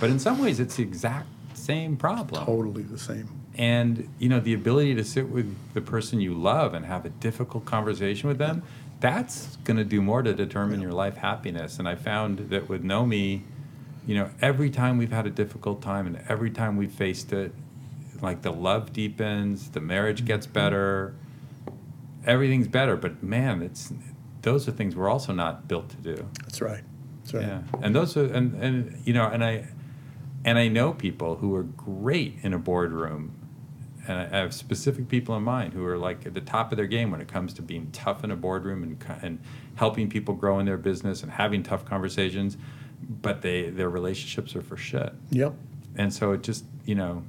but 0.00 0.08
in 0.10 0.18
some 0.18 0.38
ways, 0.40 0.58
it's 0.60 0.76
the 0.76 0.82
exact 0.82 1.26
same 1.58 1.96
problem. 1.96 2.44
Totally 2.44 2.82
the 2.82 2.98
same. 2.98 3.28
and 3.56 4.08
you 4.18 4.28
know 4.28 4.40
the 4.40 4.54
ability 4.54 4.94
to 4.94 5.04
sit 5.04 5.28
with 5.28 5.54
the 5.74 5.80
person 5.80 6.20
you 6.20 6.32
love 6.34 6.74
and 6.74 6.86
have 6.86 7.04
a 7.04 7.10
difficult 7.10 7.64
conversation 7.64 8.28
with 8.28 8.38
them 8.38 8.62
that's 9.00 9.56
going 9.62 9.76
to 9.76 9.84
do 9.84 10.02
more 10.02 10.22
to 10.22 10.34
determine 10.34 10.80
your 10.80 10.92
life 10.92 11.16
happiness. 11.16 11.78
And 11.78 11.88
i 11.88 11.94
found 11.94 12.50
that 12.50 12.68
with 12.68 12.82
Naomi 12.82 13.44
you 14.06 14.14
know 14.14 14.30
every 14.40 14.70
time 14.70 14.96
we've 14.98 15.12
had 15.12 15.26
a 15.26 15.30
difficult 15.30 15.82
time 15.82 16.06
and 16.06 16.16
every 16.28 16.50
time 16.50 16.76
we've 16.76 16.92
faced 16.92 17.32
it 17.32 17.52
like 18.22 18.42
the 18.42 18.52
love 18.52 18.92
deepens 18.92 19.70
the 19.70 19.80
marriage 19.80 20.24
gets 20.24 20.46
mm-hmm. 20.46 20.54
better 20.54 21.14
everything's 22.26 22.68
better. 22.68 22.96
But 22.96 23.22
man 23.22 23.62
it's 23.62 23.92
those 24.42 24.68
are 24.68 24.72
things 24.72 24.94
we're 24.94 25.08
also 25.08 25.32
not 25.32 25.66
built 25.66 25.88
to 25.90 25.96
do. 25.96 26.28
That's 26.42 26.60
right. 26.60 26.84
That's 27.20 27.34
right. 27.34 27.42
yeah, 27.46 27.62
and 27.82 27.94
those 27.94 28.16
are 28.16 28.24
and 28.24 28.54
and 28.62 29.02
you 29.04 29.12
know, 29.12 29.26
and 29.26 29.44
I 29.44 29.66
and 30.48 30.58
I 30.58 30.68
know 30.68 30.94
people 30.94 31.36
who 31.36 31.54
are 31.54 31.62
great 31.62 32.36
in 32.42 32.54
a 32.54 32.58
boardroom, 32.58 33.34
and 34.06 34.18
I 34.18 34.24
have 34.38 34.54
specific 34.54 35.06
people 35.08 35.36
in 35.36 35.42
mind 35.42 35.74
who 35.74 35.84
are 35.84 35.98
like 35.98 36.24
at 36.24 36.32
the 36.32 36.40
top 36.40 36.72
of 36.72 36.76
their 36.76 36.86
game 36.86 37.10
when 37.10 37.20
it 37.20 37.28
comes 37.28 37.52
to 37.54 37.62
being 37.62 37.90
tough 37.92 38.24
in 38.24 38.30
a 38.30 38.36
boardroom 38.36 38.82
and 38.82 39.04
and 39.22 39.38
helping 39.74 40.08
people 40.08 40.34
grow 40.34 40.58
in 40.58 40.64
their 40.64 40.78
business 40.78 41.22
and 41.22 41.30
having 41.32 41.62
tough 41.62 41.84
conversations, 41.84 42.56
but 43.22 43.42
they 43.42 43.68
their 43.68 43.90
relationships 43.90 44.56
are 44.56 44.62
for 44.62 44.78
shit, 44.78 45.12
Yep. 45.30 45.52
and 45.96 46.12
so 46.14 46.32
it 46.32 46.42
just 46.42 46.64
you 46.86 46.94
know, 46.94 47.22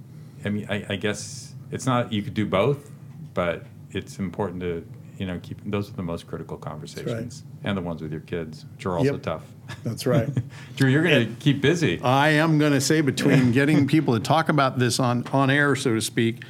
I 0.45 0.49
mean, 0.49 0.65
I, 0.69 0.85
I 0.87 0.95
guess 0.95 1.53
it's 1.71 1.85
not 1.85 2.13
you 2.13 2.21
could 2.21 2.33
do 2.33 2.45
both, 2.45 2.89
but 3.33 3.65
it's 3.91 4.17
important 4.17 4.61
to 4.61 4.87
you 5.19 5.25
know 5.25 5.39
keep 5.43 5.59
those 5.65 5.89
are 5.89 5.93
the 5.93 6.03
most 6.03 6.25
critical 6.25 6.57
conversations 6.57 7.43
and 7.63 7.77
the 7.77 7.81
ones 7.81 8.01
with 8.01 8.11
your 8.11 8.21
kids, 8.21 8.65
which 8.75 8.85
are 8.85 8.97
also 8.97 9.13
Yep. 9.13 9.21
tough. 9.23 9.43
That's 9.83 10.05
right. 10.05 10.29
Drew, 10.77 10.89
you're 10.89 11.03
going 11.03 11.27
to 11.27 11.41
keep 11.41 11.61
busy. 11.61 12.01
I 12.01 12.29
am 12.29 12.57
going 12.57 12.71
to 12.71 12.81
say 12.81 13.01
between 13.01 13.51
getting 13.59 13.85
people 13.85 14.15
to 14.15 14.19
talk 14.19 14.49
about 14.49 14.79
this 14.79 14.99
on, 14.99 15.25
on 15.31 15.49
air, 15.49 15.75
so 15.75 15.93
to 15.93 16.01
speak, 16.01 16.43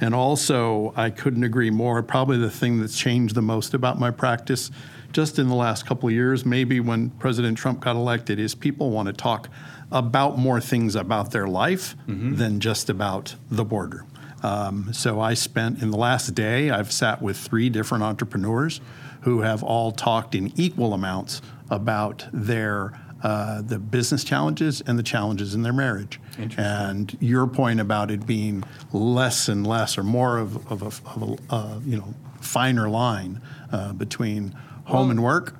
and 0.00 0.14
also 0.14 0.92
I 0.96 1.10
couldn't 1.10 1.44
agree 1.44 1.70
more. 1.70 2.02
Probably 2.02 2.38
the 2.38 2.50
thing 2.50 2.80
that's 2.80 2.98
changed 2.98 3.34
the 3.34 3.42
most 3.42 3.74
about 3.74 4.00
my 4.00 4.10
practice 4.10 4.70
just 5.14 5.38
in 5.38 5.48
the 5.48 5.54
last 5.54 5.86
couple 5.86 6.08
of 6.08 6.12
years, 6.12 6.44
maybe 6.44 6.80
when 6.80 7.10
President 7.10 7.56
Trump 7.56 7.80
got 7.80 7.94
elected, 7.94 8.40
is 8.40 8.54
people 8.54 8.90
want 8.90 9.06
to 9.06 9.12
talk 9.12 9.48
about 9.92 10.36
more 10.36 10.60
things 10.60 10.96
about 10.96 11.30
their 11.30 11.46
life 11.46 11.94
mm-hmm. 12.08 12.34
than 12.34 12.58
just 12.58 12.90
about 12.90 13.36
the 13.48 13.64
boardroom. 13.64 14.08
Um, 14.44 14.92
so 14.92 15.20
I 15.20 15.34
spent 15.34 15.82
in 15.82 15.90
the 15.90 15.96
last 15.96 16.34
day, 16.34 16.70
I've 16.70 16.92
sat 16.92 17.22
with 17.22 17.36
three 17.36 17.70
different 17.70 18.04
entrepreneurs 18.04 18.80
who 19.22 19.40
have 19.40 19.62
all 19.62 19.90
talked 19.90 20.34
in 20.34 20.52
equal 20.54 20.92
amounts 20.92 21.40
about 21.70 22.26
their 22.32 22.92
uh, 23.22 23.62
the 23.62 23.78
business 23.78 24.22
challenges 24.22 24.82
and 24.82 24.98
the 24.98 25.02
challenges 25.02 25.54
in 25.54 25.62
their 25.62 25.72
marriage. 25.72 26.20
And 26.58 27.16
your 27.20 27.46
point 27.46 27.80
about 27.80 28.10
it 28.10 28.26
being 28.26 28.62
less 28.92 29.48
and 29.48 29.66
less, 29.66 29.96
or 29.96 30.02
more 30.02 30.36
of, 30.36 30.70
of 30.70 30.82
a, 30.82 30.86
of 31.08 31.22
a 31.22 31.54
uh, 31.54 31.80
you 31.86 31.96
know 31.96 32.14
finer 32.42 32.90
line 32.90 33.40
uh, 33.72 33.94
between 33.94 34.54
home 34.84 35.10
and 35.10 35.22
work. 35.22 35.56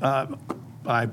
Uh, 0.00 0.28
I, 0.86 1.08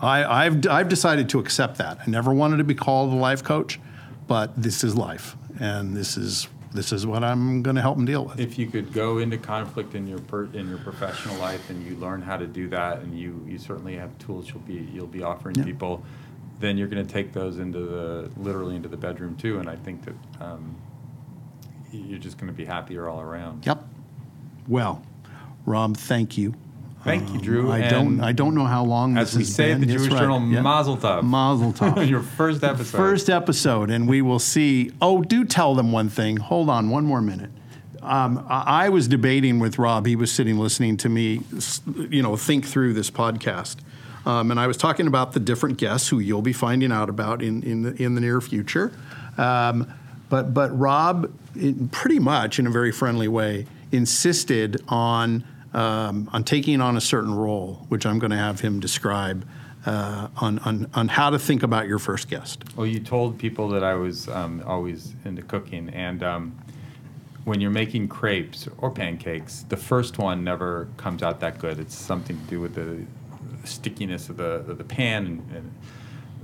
I, 0.00 0.46
I've, 0.46 0.64
I've 0.68 0.88
decided 0.88 1.28
to 1.30 1.40
accept 1.40 1.78
that. 1.78 1.98
I 2.06 2.08
never 2.08 2.32
wanted 2.32 2.58
to 2.58 2.64
be 2.64 2.76
called 2.76 3.12
a 3.12 3.16
life 3.16 3.42
coach, 3.42 3.80
but 4.28 4.52
this 4.62 4.84
is 4.84 4.94
life, 4.94 5.34
and 5.62 5.96
this 5.96 6.16
is 6.16 6.48
this 6.74 6.90
is 6.90 7.06
what 7.06 7.22
I'm 7.22 7.62
going 7.62 7.76
to 7.76 7.82
help 7.82 7.96
them 7.96 8.06
deal 8.06 8.24
with. 8.24 8.40
If 8.40 8.58
you 8.58 8.66
could 8.66 8.92
go 8.94 9.18
into 9.18 9.36
conflict 9.36 9.94
in 9.94 10.06
your 10.06 10.18
per, 10.20 10.44
in 10.54 10.68
your 10.68 10.78
professional 10.78 11.36
life 11.36 11.68
and 11.70 11.86
you 11.86 11.94
learn 11.96 12.22
how 12.22 12.38
to 12.38 12.46
do 12.46 12.66
that, 12.70 13.00
and 13.00 13.16
you, 13.18 13.44
you 13.46 13.58
certainly 13.58 13.94
have 13.96 14.16
tools 14.18 14.48
you'll 14.48 14.60
be 14.60 14.88
you'll 14.92 15.06
be 15.06 15.22
offering 15.22 15.54
Yeah. 15.56 15.64
people, 15.64 16.02
then 16.60 16.78
you're 16.78 16.88
going 16.88 17.06
to 17.06 17.12
take 17.12 17.32
those 17.32 17.58
into 17.58 17.78
the 17.80 18.30
literally 18.38 18.74
into 18.74 18.88
the 18.88 18.96
bedroom 18.96 19.36
too. 19.36 19.60
And 19.60 19.68
I 19.68 19.76
think 19.76 20.04
that 20.06 20.14
um, 20.40 20.74
you're 21.92 22.18
just 22.18 22.38
going 22.38 22.50
to 22.50 22.56
be 22.56 22.64
happier 22.64 23.06
all 23.08 23.20
around. 23.20 23.66
Yep. 23.66 23.84
Well, 24.66 25.02
Rob, 25.66 25.96
thank 25.96 26.38
you. 26.38 26.54
Thank 27.04 27.32
you, 27.32 27.40
Drew. 27.40 27.72
I 27.72 27.88
don't. 27.88 28.20
I 28.20 28.32
don't 28.32 28.54
know 28.54 28.64
how 28.64 28.84
long 28.84 29.16
As 29.16 29.32
this 29.32 29.38
we 29.38 29.44
say 29.44 29.72
at 29.72 29.80
the 29.80 29.86
Jewish 29.86 30.08
right. 30.12 30.20
Journal, 30.20 30.40
Yeah. 30.46 30.60
Mazel 30.62 30.96
Tov. 30.96 31.22
Mazel 31.24 31.72
tov. 31.72 32.08
your 32.08 32.22
first 32.22 32.62
episode. 32.62 32.96
First 32.96 33.28
episode, 33.28 33.90
and 33.90 34.08
we 34.08 34.22
will 34.22 34.38
see. 34.38 34.92
Oh, 35.00 35.22
do 35.22 35.44
tell 35.44 35.74
them 35.74 35.90
one 35.90 36.08
thing. 36.08 36.36
Hold 36.36 36.70
on, 36.70 36.90
one 36.90 37.04
more 37.04 37.20
minute. 37.20 37.50
Um, 38.02 38.44
I, 38.48 38.88
was 38.88 39.06
debating 39.06 39.60
with 39.60 39.78
Rob. 39.78 40.06
He 40.06 40.16
was 40.16 40.32
sitting 40.32 40.58
listening 40.58 40.96
to 40.98 41.08
me, 41.08 41.40
you 42.10 42.20
know, 42.20 42.34
think 42.34 42.66
through 42.66 42.94
this 42.94 43.12
podcast, 43.12 43.76
um, 44.26 44.50
and 44.50 44.58
I 44.58 44.66
was 44.66 44.76
talking 44.76 45.06
about 45.06 45.34
the 45.34 45.40
different 45.40 45.78
guests 45.78 46.08
who 46.08 46.18
you'll 46.18 46.42
be 46.42 46.52
finding 46.52 46.90
out 46.90 47.08
about 47.08 47.42
in 47.42 47.62
in 47.62 47.82
the, 47.82 48.02
in 48.02 48.16
the 48.16 48.20
near 48.20 48.40
future. 48.40 48.92
Um, 49.38 49.92
but 50.28 50.52
but 50.52 50.76
Rob, 50.76 51.32
in, 51.54 51.88
pretty 51.90 52.18
much 52.18 52.58
in 52.58 52.66
a 52.66 52.70
very 52.70 52.90
friendly 52.90 53.28
way, 53.28 53.66
insisted 53.92 54.82
on 54.88 55.44
um, 55.74 56.28
on 56.32 56.44
taking 56.44 56.80
on 56.80 56.96
a 56.96 57.00
certain 57.00 57.34
role, 57.34 57.86
which 57.88 58.06
I'm 58.06 58.18
going 58.18 58.30
to 58.30 58.36
have 58.36 58.60
him 58.60 58.80
describe. 58.80 59.46
Uh, 59.84 60.28
on, 60.36 60.60
on, 60.60 60.88
on 60.94 61.08
how 61.08 61.28
to 61.28 61.40
think 61.40 61.64
about 61.64 61.88
your 61.88 61.98
first 61.98 62.30
guest. 62.30 62.62
Well, 62.76 62.86
you 62.86 63.00
told 63.00 63.36
people 63.36 63.68
that 63.70 63.82
I 63.82 63.94
was 63.94 64.28
um, 64.28 64.62
always 64.64 65.12
into 65.24 65.42
cooking, 65.42 65.88
and 65.88 66.22
um, 66.22 66.56
when 67.44 67.60
you're 67.60 67.72
making 67.72 68.06
crepes 68.06 68.68
or 68.78 68.92
pancakes, 68.92 69.64
the 69.68 69.76
first 69.76 70.18
one 70.18 70.44
never 70.44 70.88
comes 70.98 71.20
out 71.24 71.40
that 71.40 71.58
good. 71.58 71.80
It's 71.80 71.96
something 71.96 72.38
to 72.38 72.44
do 72.44 72.60
with 72.60 72.76
the 72.76 73.04
stickiness 73.66 74.28
of 74.28 74.36
the 74.36 74.64
of 74.70 74.78
the 74.78 74.84
pan 74.84 75.26
and, 75.26 75.56
and 75.56 75.74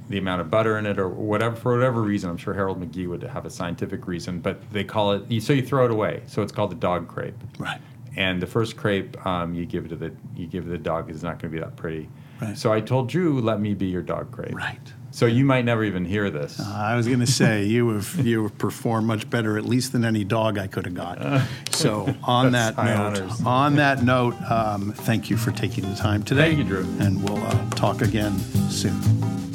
the 0.09 0.19
amount 0.19 0.41
of 0.41 0.51
butter 0.51 0.77
in 0.77 0.87
it, 0.87 0.99
or 0.99 1.09
whatever. 1.09 1.55
For 1.55 1.77
whatever 1.77 2.03
reason, 2.03 2.31
I'm 2.31 2.39
sure 2.39 2.55
Harold 2.55 2.81
McGee 2.81 3.09
would 3.09 3.23
have 3.23 3.47
a 3.47 3.51
scientific 3.51 4.09
reason, 4.09 4.41
but 4.41 4.69
they 4.73 4.83
call 4.83 5.13
it. 5.13 5.43
So 5.43 5.53
you 5.53 5.63
throw 5.63 5.85
it 5.85 5.93
away. 5.93 6.23
So 6.27 6.43
it's 6.43 6.51
called 6.51 6.73
the 6.73 6.77
dog 6.77 7.07
crepe. 7.07 7.37
Right. 7.57 7.81
And 8.19 8.43
the 8.43 8.47
first 8.49 8.77
crepe 8.77 9.25
um, 9.25 9.55
you 9.55 9.65
give 9.65 9.89
to 9.91 9.97
the 9.97 10.13
you 10.35 10.49
give 10.49 10.65
to 10.65 10.71
the 10.71 10.77
dog 10.77 11.09
it's 11.09 11.23
not 11.23 11.39
going 11.41 11.53
to 11.53 11.57
be 11.57 11.61
that 11.61 11.77
pretty. 11.77 12.09
Right. 12.43 12.59
So 12.59 12.73
I 12.73 12.81
told 12.81 13.09
Drew, 13.09 13.41
let 13.41 13.61
me 13.61 13.75
be 13.75 13.87
your 13.87 14.03
dog 14.03 14.33
crepe. 14.33 14.55
Right. 14.55 14.93
So 15.13 15.27
you 15.27 15.45
might 15.45 15.65
never 15.65 15.85
even 15.85 16.05
hear 16.05 16.29
this. 16.29 16.61
I 16.61 16.97
was 16.97 17.07
going 17.07 17.21
to 17.21 17.27
say 17.27 17.65
you 17.65 17.89
have 17.91 18.27
you 18.27 18.43
have 18.43 18.59
performed 18.59 19.07
much 19.07 19.31
better, 19.31 19.57
at 19.57 19.65
least 19.65 19.93
than 19.93 20.05
any 20.05 20.25
dog 20.25 20.59
I 20.59 20.67
could 20.67 20.85
have 20.85 20.95
got. 20.95 21.43
So 21.79 22.13
on 22.25 22.51
that 22.53 22.77
note, 22.77 22.89
honors. 22.89 23.41
on 23.47 23.77
that 23.77 24.03
note, 24.03 24.35
um, 24.51 24.93
thank 24.93 25.31
you 25.31 25.37
for 25.37 25.53
taking 25.53 25.89
the 25.89 25.95
time 25.95 26.25
today. 26.25 26.49
Thank 26.49 26.59
you, 26.59 26.65
Drew. 26.65 26.81
And 26.99 27.23
we'll 27.23 27.41
uh, 27.41 27.71
talk 27.71 28.03
again 28.03 28.37
soon. 28.69 29.48